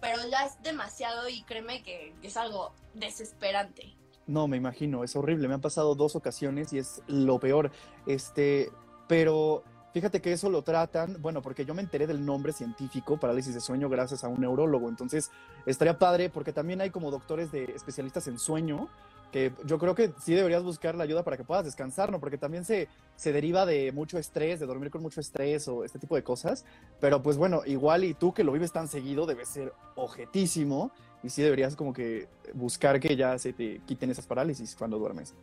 [0.01, 3.97] pero ya es demasiado y créeme que es algo desesperante.
[4.27, 5.49] No, me imagino, es horrible.
[5.49, 7.71] Me han pasado dos ocasiones y es lo peor.
[8.07, 8.71] Este,
[9.09, 13.55] pero fíjate que eso lo tratan, bueno, porque yo me enteré del nombre científico, parálisis
[13.55, 14.89] de sueño, gracias a un neurólogo.
[14.89, 15.31] Entonces,
[15.67, 18.89] estaría padre porque también hay como doctores de especialistas en sueño
[19.31, 22.21] que yo creo que sí deberías buscar la ayuda para que puedas descansar, ¿no?
[22.21, 25.99] Porque también se, se deriva de mucho estrés, de dormir con mucho estrés o este
[25.99, 26.65] tipo de cosas.
[27.01, 30.91] Pero pues bueno, igual y tú que lo vives tan seguido debe ser objetísimo
[31.23, 35.35] y sí deberías como que buscar que ya se te quiten esas parálisis cuando duermes.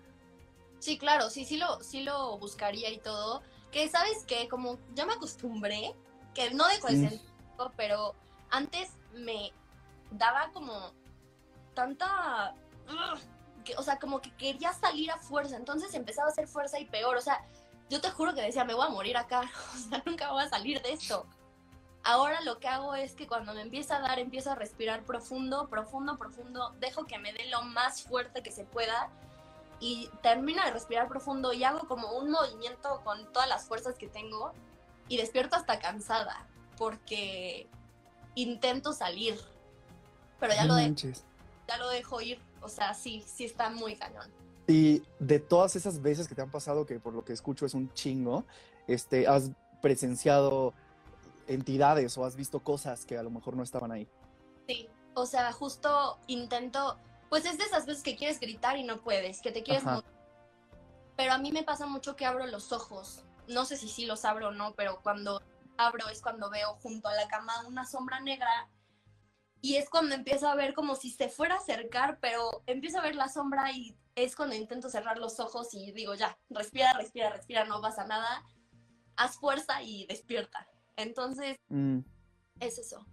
[0.80, 3.42] Sí, claro, sí, sí lo, sí lo buscaría y todo.
[3.72, 5.94] Que sabes que como ya me acostumbré,
[6.34, 7.10] que no dejo de Mm.
[7.10, 8.16] sentirlo, pero
[8.50, 9.52] antes me
[10.12, 10.94] daba como
[11.74, 12.56] tanta...
[13.66, 16.86] que, o sea, como que quería salir a fuerza, entonces empezaba a hacer fuerza y
[16.86, 17.18] peor.
[17.18, 17.46] O sea,
[17.90, 19.42] yo te juro que decía, me voy a morir acá,
[19.76, 21.26] o sea, nunca voy a salir de esto.
[22.10, 25.68] Ahora lo que hago es que cuando me empieza a dar, empiezo a respirar profundo,
[25.68, 29.10] profundo, profundo, dejo que me dé lo más fuerte que se pueda
[29.82, 34.08] y termino de respirar profundo y hago como un movimiento con todas las fuerzas que
[34.08, 34.54] tengo
[35.10, 36.48] y despierto hasta cansada
[36.78, 37.68] porque
[38.36, 39.38] intento salir,
[40.40, 41.26] pero ya, No lo, de- manches.
[41.68, 44.32] ya lo dejo ir, o sea, sí, sí está muy cañón.
[44.66, 47.74] Y de todas esas veces que te han pasado, que por lo que escucho es
[47.74, 48.46] un chingo,
[48.88, 49.52] este, has
[49.82, 50.74] presenciado
[51.48, 54.08] entidades o has visto cosas que a lo mejor no estaban ahí.
[54.68, 56.98] Sí, o sea, justo intento,
[57.30, 59.84] pues es de esas veces que quieres gritar y no puedes, que te quieres.
[61.16, 63.24] Pero a mí me pasa mucho que abro los ojos.
[63.48, 65.42] No sé si sí los abro o no, pero cuando
[65.78, 68.70] abro es cuando veo junto a la cama una sombra negra
[69.62, 73.04] y es cuando empiezo a ver como si se fuera a acercar, pero empiezo a
[73.04, 77.32] ver la sombra y es cuando intento cerrar los ojos y digo, ya, respira, respira,
[77.32, 78.44] respira, no pasa nada,
[79.16, 80.68] haz fuerza y despierta.
[80.98, 82.00] Entonces, Mm,
[82.60, 83.06] es eso.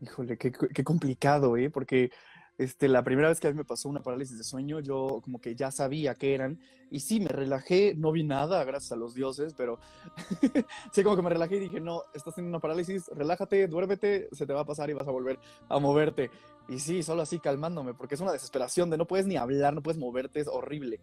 [0.00, 1.70] híjole, qué, qué complicado, ¿eh?
[1.70, 2.10] Porque
[2.58, 5.40] este, la primera vez que a mí me pasó una parálisis de sueño, yo como
[5.40, 6.60] que ya sabía qué eran.
[6.90, 9.78] Y sí, me relajé, no vi nada, gracias a los dioses, pero
[10.92, 14.46] sí, como que me relajé y dije, no, estás en una parálisis, relájate, duérmete, se
[14.46, 15.38] te va a pasar y vas a volver
[15.68, 16.30] a moverte.
[16.68, 19.82] Y sí, solo así calmándome, porque es una desesperación de no puedes ni hablar, no
[19.82, 21.00] puedes moverte, es horrible.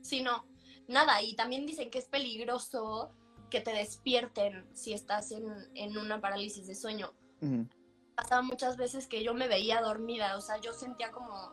[0.00, 0.46] Sí, no,
[0.88, 1.22] nada.
[1.22, 3.12] Y también dicen que es peligroso
[3.52, 5.44] que te despierten si estás en,
[5.74, 7.12] en una parálisis de sueño.
[7.42, 7.68] Ujú.
[8.16, 11.52] Pasaba muchas veces que yo me veía dormida, o sea, yo sentía como,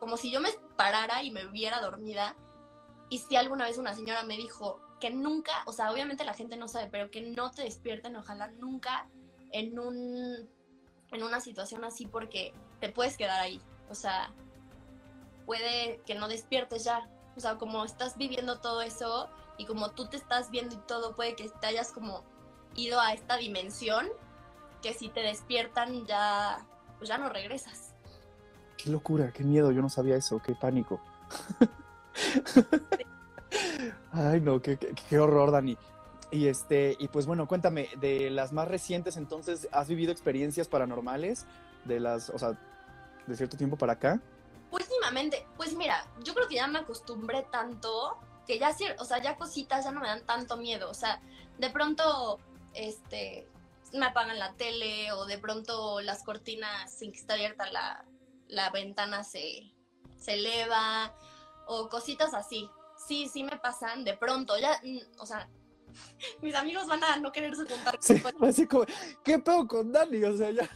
[0.00, 2.34] como si yo me parara y me viera dormida.
[3.10, 6.56] Y si alguna vez una señora me dijo que nunca, o sea, obviamente la gente
[6.56, 9.06] no sabe, pero que no te despierten, ojalá nunca
[9.52, 10.48] en un
[11.12, 13.60] en una situación así porque te puedes quedar ahí.
[13.90, 14.32] O sea,
[15.44, 17.10] puede que no despiertes ya.
[17.36, 19.28] O sea, como estás viviendo todo eso
[19.58, 22.24] y como tú te estás viendo y todo, puede que te hayas como
[22.74, 24.06] ido a esta dimensión
[24.82, 26.64] que si te despiertan ya,
[26.98, 27.94] pues ya no regresas.
[28.76, 31.00] Qué locura, qué miedo, yo no sabía eso, qué pánico.
[34.12, 35.76] Ay, no, qué, qué, qué horror, Dani.
[36.30, 41.46] Y este, y pues bueno, cuéntame, de las más recientes, entonces, ¿has vivido experiencias paranormales?
[41.84, 42.58] De las, o sea,
[43.26, 44.20] de cierto tiempo para acá.
[44.70, 49.36] Últimamente, pues mira, yo creo que ya me acostumbré tanto que ya, o sea, ya
[49.36, 50.88] cositas ya no me dan tanto miedo.
[50.90, 51.20] O sea,
[51.58, 52.38] de pronto,
[52.74, 53.48] este,
[53.92, 58.04] me apagan la tele o de pronto las cortinas sin que esté abierta la,
[58.48, 59.72] la ventana se,
[60.18, 61.14] se eleva
[61.66, 62.70] o cositas así.
[63.06, 64.56] Sí, sí me pasan de pronto.
[64.58, 65.48] Ya, mm, o sea,
[66.42, 68.84] mis amigos van a no quererse juntar Sí, así como,
[69.24, 70.22] ¿qué pedo con Dani?
[70.24, 70.68] O sea, ya.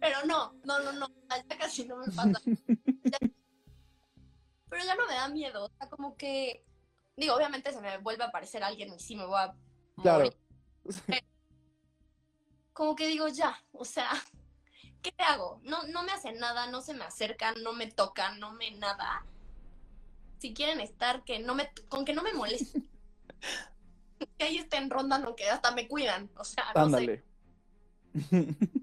[0.00, 2.40] pero no, no, no, no, ya casi no me pasa.
[3.04, 3.18] Ya-
[4.78, 6.64] pero ya no me da miedo, o sea, como que,
[7.16, 9.52] digo, obviamente se me vuelve a aparecer alguien y sí me voy a
[10.00, 10.30] Claro.
[12.72, 14.08] Como que digo, ya, o sea,
[15.02, 15.60] ¿qué hago?
[15.64, 19.26] No, no me hacen nada, no se me acercan, no me tocan, no me nada.
[20.38, 22.88] Si quieren estar, que no me, con que no me molesten.
[24.38, 26.80] que ahí estén rondando, que hasta me cuidan, o sea, no sé.
[26.80, 27.24] Ándale.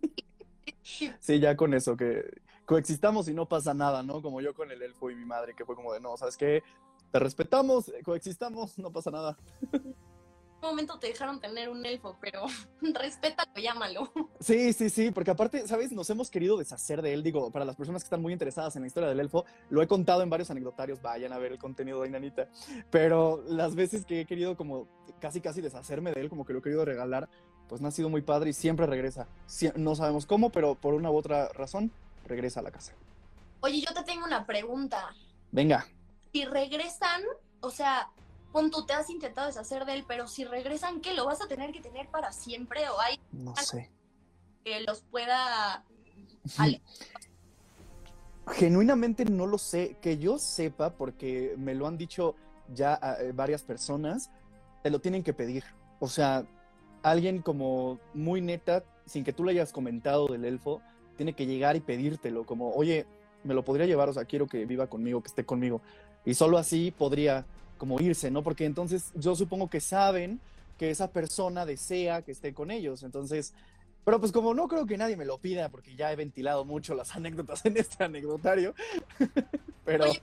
[1.20, 4.22] Sí, ya con eso, que coexistamos y no pasa nada, ¿no?
[4.22, 6.64] Como yo con el elfo y mi madre, que fue como de, no, ¿sabes qué?
[7.12, 9.38] Te respetamos, coexistamos, no pasa nada.
[9.72, 12.42] un momento te dejaron tener un elfo, pero
[12.82, 14.12] respétalo, llámalo.
[14.40, 15.92] Sí, sí, sí, porque aparte, ¿sabes?
[15.92, 17.22] Nos hemos querido deshacer de él.
[17.22, 19.88] Digo, para las personas que están muy interesadas en la historia del elfo, lo he
[19.88, 22.50] contado en varios anecdotarios, vayan a ver el contenido de Inanita.
[22.90, 24.88] Pero las veces que he querido como
[25.20, 27.30] casi, casi deshacerme de él, como que lo he querido regalar,
[27.70, 29.28] pues no ha sido muy padre y siempre regresa.
[29.48, 31.92] Sie- no sabemos cómo, pero por una u otra razón,
[32.26, 32.94] regresa a la casa.
[33.62, 35.16] Oye, yo te tengo una pregunta.
[35.52, 35.88] Venga.
[36.34, 37.22] Si regresan,
[37.62, 38.10] o sea,
[38.52, 41.14] pon tú, te has intentado deshacer de él, pero si regresan, ¿qué?
[41.14, 43.92] ¿Lo vas a tener que tener para siempre o hay No sé.
[44.64, 45.84] que los pueda...
[48.52, 49.98] Genuinamente no lo sé.
[50.02, 52.36] Que yo sepa, porque me lo han dicho
[52.74, 54.30] ya eh, varias personas,
[54.84, 55.64] te lo tienen que pedir.
[56.00, 56.46] O sea,
[57.04, 60.82] alguien como muy neta, sin que tú le hayas comentado del elfo,
[61.16, 63.06] tiene que llegar y pedírtelo, como, oye,
[63.44, 65.82] me lo podría llevar, o sea, quiero que viva conmigo, que esté conmigo.
[66.26, 67.46] Y solo así podría
[67.78, 68.44] como irse, ¿no?
[68.44, 70.40] Porque entonces yo supongo que saben
[70.78, 73.04] que esa persona desea que esté con ellos.
[73.04, 73.54] Entonces,
[74.04, 76.94] pero pues como no creo que nadie me lo pida, porque ya he ventilado mucho
[76.94, 78.74] las anécdotas en este anecdotario,
[79.86, 80.22] pero Oye,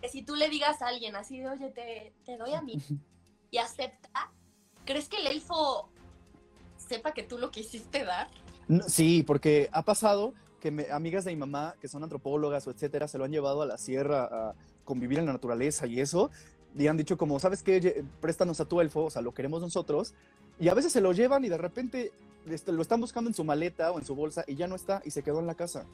[0.00, 2.78] que si tú le digas a alguien así de, oye, te, te doy a mí
[3.50, 4.32] y acepta,
[4.84, 5.90] ¿crees que el elfo
[6.76, 8.28] sepa que tú lo quisiste dar?
[8.86, 13.06] Sí, porque ha pasado que me- amigas de mi mamá, que son antropólogas o etcétera,
[13.08, 14.54] se lo han llevado a la sierra a
[14.84, 16.30] convivir en la naturaleza y eso,
[16.76, 18.04] y han dicho como, ¿sabes qué?
[18.20, 20.14] Préstanos a tu elfo, o sea, lo queremos nosotros,
[20.58, 22.12] y a veces se lo llevan y de repente
[22.48, 25.02] este, lo están buscando en su maleta o en su bolsa y ya no está
[25.04, 25.84] y se quedó en la casa.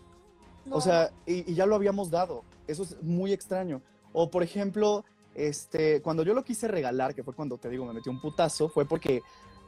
[0.66, 0.76] No.
[0.76, 2.44] O sea, y, y ya lo habíamos dado.
[2.66, 3.80] Eso es muy extraño.
[4.12, 5.04] O por ejemplo,
[5.34, 8.68] este, cuando yo lo quise regalar, que fue cuando te digo, me metió un putazo,
[8.68, 9.22] fue porque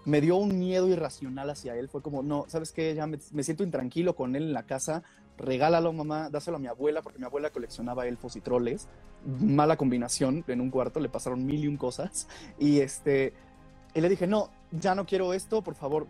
[0.04, 1.88] me dio un miedo irracional hacia él.
[1.88, 2.94] Fue como, no, ¿sabes qué?
[2.94, 5.02] Ya me, siento intranquilo con él en la casa.
[5.38, 8.88] Regálalo, mamá, dáselo a mi abuela, porque mi abuela coleccionaba elfos y troles.
[9.24, 12.28] Mala combinación en un cuarto, le pasaron mil y un cosas.
[12.58, 13.32] Y este,
[13.94, 16.06] y le dije, no, ya no quiero esto, por favor,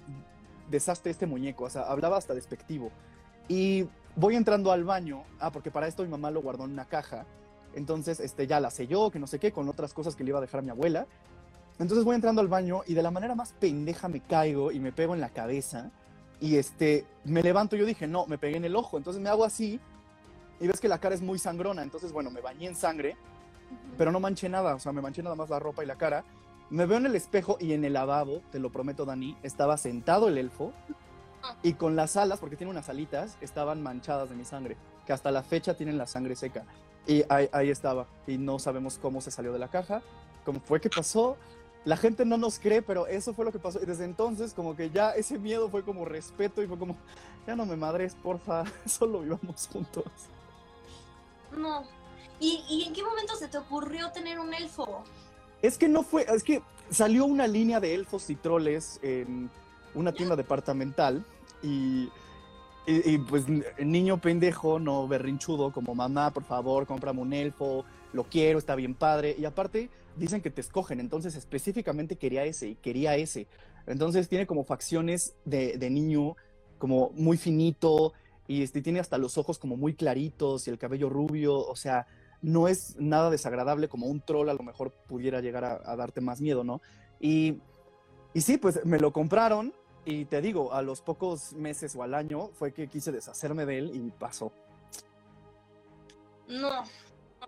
[0.70, 1.64] deshazte este muñeco.
[1.64, 2.90] O sea, hablaba hasta despectivo.
[3.49, 3.86] Y
[4.16, 7.26] voy entrando al baño, ah, porque para esto mi mamá lo guardó en una caja.
[7.74, 10.38] Entonces, este, ya la selló, que no sé qué, con otras cosas que le iba
[10.38, 11.07] a dejar a mi abuela.
[11.79, 14.93] Entonces voy entrando al baño y de la manera más pendeja me caigo y me
[14.93, 15.91] pego en la cabeza.
[16.41, 18.99] Y este, me levanto yo dije, no, me pegué en el ojo.
[18.99, 19.81] Entonces me hago así
[20.61, 21.83] y ves que la cara es muy sangrona.
[21.83, 23.16] Entonces, bueno, me bañé en sangre,
[23.99, 24.75] pero no manché nada.
[24.75, 26.25] O sea, me manché nada más la ropa y la cara.
[26.70, 30.29] Me veo en el espejo y en el lavabo, te lo prometo, Dani, estaba sentado
[30.29, 30.73] el elfo
[31.62, 35.31] y con las alas, porque tiene unas alitas, estaban manchadas de mi sangre, que hasta
[35.31, 36.64] la fecha tienen la sangre seca.
[37.07, 40.03] Y ahí, ahí estaba, y no sabemos cómo se salió de la caja,
[40.45, 41.37] cómo fue que pasó.
[41.85, 43.80] La gente no nos cree, pero eso fue lo que pasó.
[43.83, 46.97] Y desde entonces, como que ya ese miedo fue como respeto y fue como,
[47.47, 50.05] ya no me madres, porfa, solo vivamos juntos.
[51.57, 51.85] No.
[52.39, 55.05] ¿Y, ¿Y en qué momento se te ocurrió tener un elfo?
[55.61, 59.51] Es que no fue, es que salió una línea de elfos y troles en
[59.95, 61.24] una tienda departamental
[61.62, 62.09] y,
[62.87, 63.45] y, y, pues
[63.78, 68.95] niño pendejo, no berrinchudo, como mamá, por favor, cómprame un elfo, lo quiero, está bien
[68.95, 69.37] padre.
[69.39, 73.46] Y aparte dicen que te escogen, entonces específicamente quería ese y quería ese.
[73.86, 76.36] Entonces tiene como facciones de, de niño,
[76.78, 78.12] como muy finito,
[78.46, 82.06] y este, tiene hasta los ojos como muy claritos y el cabello rubio, o sea,
[82.42, 86.20] no es nada desagradable como un troll a lo mejor pudiera llegar a, a darte
[86.20, 86.80] más miedo, ¿no?
[87.20, 87.60] Y
[88.34, 92.14] y sí, pues me lo compraron y te digo, a los pocos meses o al
[92.14, 94.52] año fue que quise deshacerme de él y pasó.
[96.48, 96.84] No,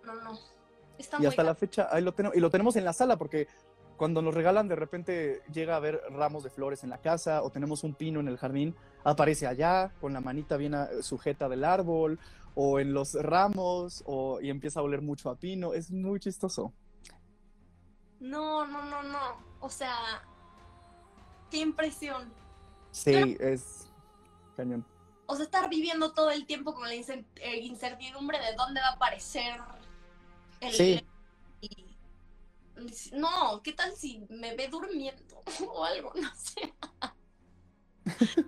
[0.05, 0.54] no, no.
[0.97, 3.47] Está y hasta la fecha ahí lo tenemos y lo tenemos en la sala porque
[3.97, 7.49] cuando nos regalan de repente llega a haber ramos de flores en la casa o
[7.49, 11.63] tenemos un pino en el jardín, aparece allá con la manita bien ah, sujeta del
[11.63, 12.19] árbol
[12.55, 16.73] o en los ramos o y empieza a oler mucho a pino, es muy chistoso.
[18.19, 19.37] No, no, no, no.
[19.59, 20.23] O sea,
[21.51, 22.31] qué impresión.
[22.91, 23.87] Sí, es
[24.55, 24.85] cañón.
[25.27, 28.93] O sea, estar viviendo todo el tiempo con la eh, incertidumbre de dónde va a
[28.93, 29.59] aparecer
[30.65, 30.73] el...
[30.73, 31.05] Sí.
[31.61, 31.85] y-
[33.13, 35.41] No, ¿qué tal si me ve durmiendo
[35.71, 36.11] o algo?
[36.15, 36.73] No sé.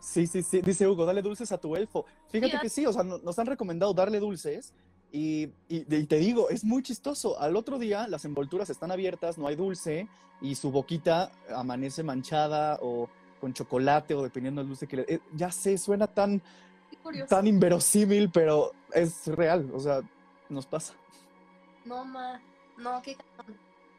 [0.00, 0.60] Sí, sí, sí.
[0.62, 2.04] Dice Hugo, dale dulces a tu elfo.
[2.28, 4.72] Fíjate que sí, o sea, no- nos han recomendado darle dulces
[5.12, 7.38] y, y- y te digo, es muy chistoso.
[7.40, 10.08] Al otro día las envolturas están abiertas, no hay dulce
[10.40, 13.08] y su boquita amanece manchada o
[13.40, 15.02] con chocolate o dependiendo del dulce que le...
[15.08, 16.42] eh, ya sé, suena tan,
[17.28, 20.00] tan inverosímil, pero es real, o sea,
[20.48, 20.94] nos pasa.
[21.84, 22.40] No, ma.
[22.76, 23.16] No, qué.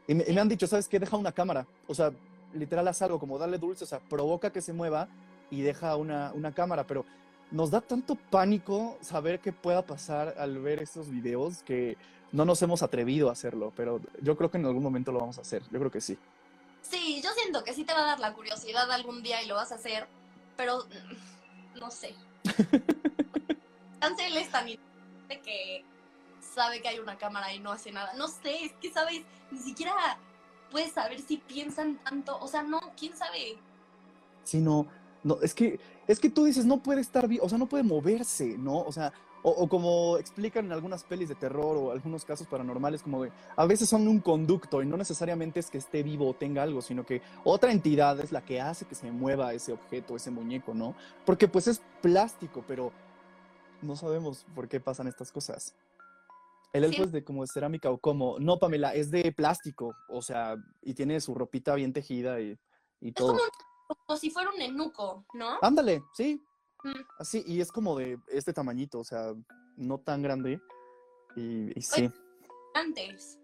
[0.07, 0.99] Y me, y me han dicho, ¿sabes qué?
[0.99, 1.65] Deja una cámara.
[1.87, 2.11] O sea,
[2.53, 5.07] literal haz algo como darle dulce, o sea, provoca que se mueva
[5.49, 6.85] y deja una, una cámara.
[6.85, 7.05] Pero
[7.51, 11.97] nos da tanto pánico saber qué pueda pasar al ver estos videos que
[12.31, 13.71] no nos hemos atrevido a hacerlo.
[13.75, 15.63] Pero yo creo que en algún momento lo vamos a hacer.
[15.71, 16.17] Yo creo que sí.
[16.81, 19.55] Sí, yo siento que sí te va a dar la curiosidad algún día y lo
[19.55, 20.07] vas a hacer,
[20.55, 22.13] pero mm, no sé.
[23.99, 25.83] Cancel es tan inocente que
[26.55, 28.13] sabe que hay una cámara y no hace nada.
[28.13, 29.93] No sé, es que sabes, ni siquiera
[30.71, 32.37] puedes saber si piensan tanto.
[32.39, 33.57] O sea, no, quién sabe.
[34.43, 34.87] Sí, no,
[35.23, 37.83] no, es que, es que tú dices, no puede estar vivo, o sea, no puede
[37.83, 38.79] moverse, ¿no?
[38.79, 43.03] O sea, o, o como explican en algunas pelis de terror o algunos casos paranormales,
[43.03, 46.33] como de, a veces son un conducto y no necesariamente es que esté vivo o
[46.33, 50.15] tenga algo, sino que otra entidad es la que hace que se mueva ese objeto,
[50.15, 50.95] ese muñeco, ¿no?
[51.25, 52.91] Porque pues es plástico, pero
[53.81, 55.75] no sabemos por qué pasan estas cosas.
[56.75, 57.03] El elfo Sí.
[57.03, 61.21] es de como cerámica o como, no, Pamela, es de plástico, o sea, y tiene
[61.21, 62.57] su ropita bien tejida y,
[62.99, 63.29] y Es todo.
[63.29, 65.57] como, un- como si fuera un enuco, ¿no?
[65.61, 66.41] Ándale, sí.
[66.83, 67.01] Mm.
[67.19, 69.33] Así, y es como de este tamañito, o sea,
[69.77, 70.59] no tan grande.
[71.35, 72.09] Y, y sí.
[72.73, 73.39] Antes.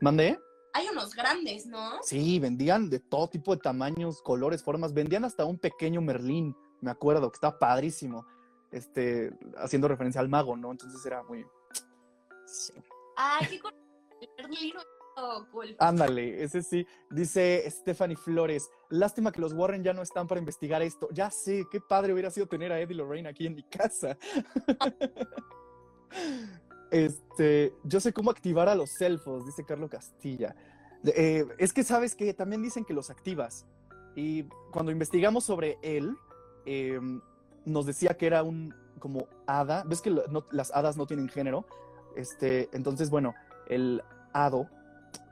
[0.00, 0.38] ¿Mandé?
[0.74, 1.92] Hay unos grandes, ¿no?
[2.02, 4.92] Sí, vendían de todo tipo de tamaños, colores, formas.
[4.92, 8.26] Vendían hasta un pequeño Merlín, me acuerdo, que estaba padrísimo.
[8.70, 10.70] Este, haciendo referencia al mago, ¿no?
[10.72, 11.46] Entonces era muy.
[12.46, 12.72] Sí.
[13.16, 13.74] Ay, qué cool.
[15.18, 15.46] Oh.
[15.78, 16.86] Ándale, ese sí.
[17.10, 18.68] Dice Stephanie Flores.
[18.90, 21.08] Lástima que los Warren ya no están para investigar esto.
[21.10, 24.16] Ya sé, qué padre hubiera sido tener a Eddie Lorraine aquí en mi casa.
[26.90, 30.54] este, yo sé cómo activar a los elfos, dice Carlos Castilla.
[31.04, 33.66] Eh, es que sabes que también dicen que los activas.
[34.14, 36.16] Y cuando investigamos sobre él,
[36.64, 36.98] eh,
[37.64, 39.84] nos decía que era un como hada.
[39.86, 41.66] ¿Ves que lo- no- las hadas no tienen género?
[42.16, 43.34] Este, entonces, bueno,
[43.68, 44.02] el
[44.32, 44.68] hado,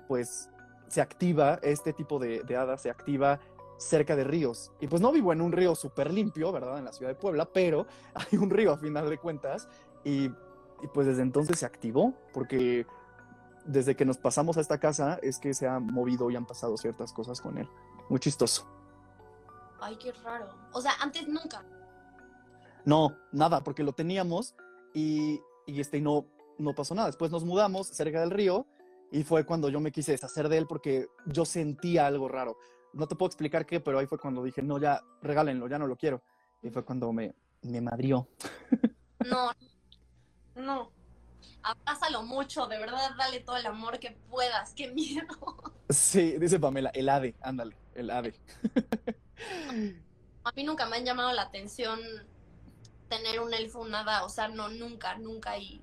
[0.07, 0.51] pues
[0.89, 3.41] se activa, este tipo de, de hada se activa
[3.79, 4.73] cerca de ríos.
[4.81, 6.79] Y pues no vivo en un río súper limpio, ¿verdad?
[6.79, 9.69] En la ciudad de Puebla, pero hay un río a final de cuentas.
[10.05, 12.87] Y, y pues desde entonces se activó, porque
[13.65, 16.77] desde que nos pasamos a esta casa es que se ha movido y han pasado
[16.77, 17.69] ciertas cosas con él.
[18.09, 18.67] Muy chistoso.
[19.81, 20.55] Ay, qué raro.
[20.73, 21.65] O sea, antes nunca.
[22.85, 24.55] No, nada, porque lo teníamos
[24.93, 26.27] y, y este, y no,
[26.59, 27.09] no pasó nada.
[27.09, 28.67] Después nos mudamos cerca del río
[29.11, 32.57] y fue cuando yo me quise deshacer de él porque yo sentía algo raro.
[32.93, 35.87] No te puedo explicar qué, pero ahí fue cuando dije, no, ya, regálenlo, ya no
[35.87, 36.23] lo quiero.
[36.63, 38.29] Y fue cuando me, me madrió.
[39.25, 39.51] No,
[40.55, 40.91] no.
[41.63, 44.75] Abrázalo mucho, de verdad, dale todo el amor que puedas.
[44.75, 45.27] Qué miedo.
[45.89, 48.35] Sí, dice Pamela, el ave, ándale, el ave.
[50.45, 52.01] A mí nunca me han llamado la atención
[53.09, 54.25] tener un elfo, un hada.
[54.25, 55.57] O sea, no, nunca, nunca.
[55.59, 55.81] Y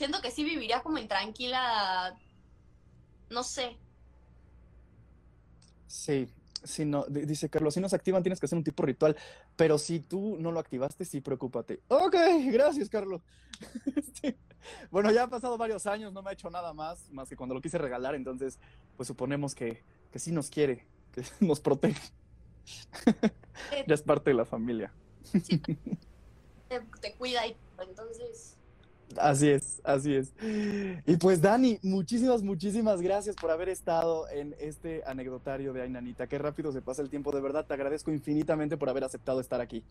[0.00, 2.18] siento que sí viviría como intranquila.
[3.28, 3.76] No sé.
[5.86, 6.26] Sí,
[6.64, 9.14] sí, no, di- dice Carlos, si no se activan tienes que hacer un tipo ritual,
[9.56, 11.82] pero si tú no lo activaste, sí, preocúpate.
[11.88, 12.14] Ok,
[12.46, 13.20] gracias, Carlos.
[13.94, 14.38] Este,
[14.90, 17.54] bueno, ya han pasado varios años, no me ha hecho nada más, más que cuando
[17.54, 18.58] lo quise regalar, entonces,
[18.96, 22.00] pues suponemos que, que sí nos quiere, que nos protege.
[23.86, 24.92] Ya es parte de la familia.
[26.68, 28.56] Te, te cuida y entonces.
[29.16, 30.32] Así es, así es.
[31.06, 36.28] Y pues Dani, muchísimas, muchísimas gracias por haber estado en este anecdotario de Ainanita.
[36.28, 39.60] Qué rápido se pasa el tiempo, de verdad, te agradezco infinitamente por haber aceptado estar
[39.60, 39.84] aquí.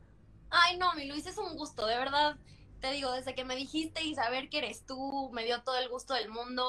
[0.50, 2.38] Ay, no, mi Luis, es un gusto, de verdad.
[2.80, 5.90] Te digo, desde que me dijiste y saber que eres tú, me dio todo el
[5.90, 6.64] gusto del mundo.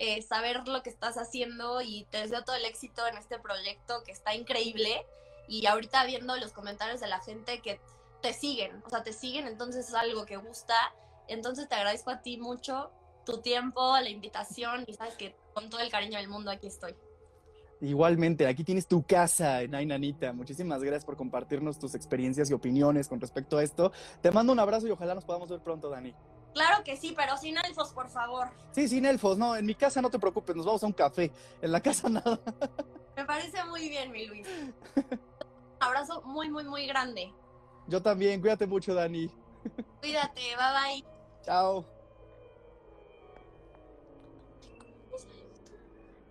[0.00, 4.02] eh, saber lo que estás haciendo y te deseo todo el éxito en este proyecto
[4.04, 5.04] que está increíble.
[5.48, 7.80] Y ahorita viendo los comentarios de la gente que
[8.22, 10.74] te siguen, o sea, te siguen, entonces es algo que gusta.
[11.28, 12.90] Entonces te agradezco a ti mucho
[13.24, 16.94] tu tiempo, la invitación y sabes que con todo el cariño del mundo aquí estoy.
[17.80, 20.32] Igualmente, aquí tienes tu casa, Nainanita.
[20.32, 23.92] Muchísimas gracias por compartirnos tus experiencias y opiniones con respecto a esto.
[24.20, 26.12] Te mando un abrazo y ojalá nos podamos ver pronto, Dani.
[26.54, 28.48] Claro que sí, pero sin elfos, por favor.
[28.72, 31.30] Sí, sin elfos, no, en mi casa no te preocupes, nos vamos a un café.
[31.62, 32.40] En la casa nada.
[33.16, 34.46] Me parece muy bien, mi Luis.
[34.96, 35.20] Un
[35.78, 37.32] abrazo muy, muy, muy grande.
[37.86, 39.30] Yo también, cuídate mucho, Dani.
[40.00, 41.17] Cuídate, bye bye.
[41.44, 41.84] Chao.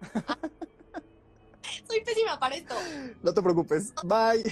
[1.88, 2.76] Soy pésima para esto.
[3.24, 3.94] No te preocupes.
[4.04, 4.44] Bye.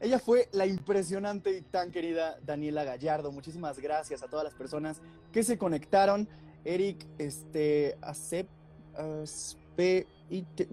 [0.00, 3.30] Ella fue la impresionante y tan querida Daniela Gallardo.
[3.30, 5.00] Muchísimas gracias a todas las personas
[5.32, 6.28] que se conectaron.
[6.64, 8.48] Eric, este, acep,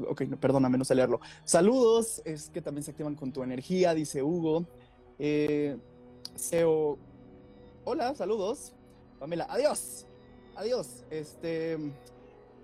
[0.07, 1.19] ok, no, perdóname, no sé leerlo.
[1.43, 4.65] Saludos, es que también se activan con tu energía, dice Hugo.
[5.19, 5.77] Eh,
[6.35, 6.97] Seo,
[7.85, 8.73] hola, saludos.
[9.19, 10.05] Pamela, adiós,
[10.55, 11.03] adiós.
[11.09, 11.77] Este,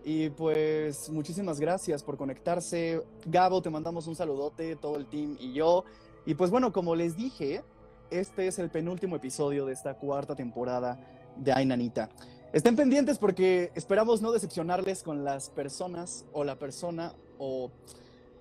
[0.03, 3.01] y pues muchísimas gracias por conectarse.
[3.25, 5.83] Gabo, te mandamos un saludote, todo el team y yo.
[6.25, 7.63] Y pues bueno, como les dije,
[8.09, 10.99] este es el penúltimo episodio de esta cuarta temporada
[11.37, 12.09] de Ay Nanita.
[12.53, 17.71] Estén pendientes porque esperamos no decepcionarles con las personas o la persona o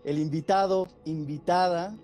[0.05, 1.97] el invitado, invitada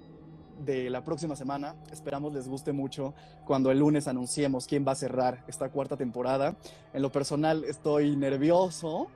[0.65, 1.75] de la próxima semana.
[1.93, 6.57] Esperamos les guste mucho cuando el lunes anunciemos quién va a cerrar esta cuarta temporada.
[6.93, 9.09] En lo personal estoy nervioso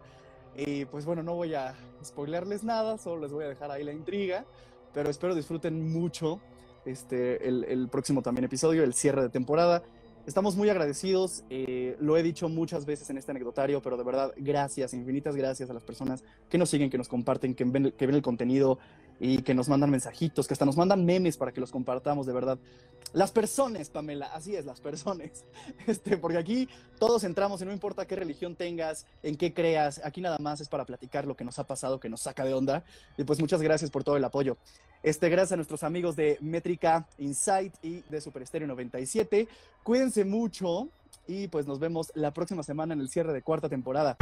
[0.57, 1.75] y pues bueno, no voy a
[2.05, 4.45] spoilerles nada, solo les voy a dejar ahí la intriga,
[4.93, 6.41] pero espero disfruten mucho
[6.85, 9.83] este, el, el próximo también episodio, el cierre de temporada.
[10.27, 14.33] Estamos muy agradecidos, eh, lo he dicho muchas veces en este anecdotario, pero de verdad,
[14.39, 18.07] gracias, infinitas gracias a las personas que nos siguen, que nos comparten, que ven, que
[18.07, 18.79] ven el contenido
[19.21, 22.33] y que nos mandan mensajitos, que hasta nos mandan memes para que los compartamos, de
[22.33, 22.59] verdad.
[23.13, 25.45] Las personas, Pamela, así es, las personas.
[25.87, 30.21] Este, porque aquí todos entramos y no importa qué religión tengas, en qué creas, aquí
[30.21, 32.85] nada más es para platicar lo que nos ha pasado, que nos saca de onda.
[33.17, 34.57] Y pues muchas gracias por todo el apoyo.
[35.03, 39.47] Este, gracias a nuestros amigos de Métrica Insight y de Super Estéreo 97.
[39.83, 40.89] Cuídense mucho
[41.29, 44.17] y pues nos vemos la próxima semana en el cierre de cuarta temporada.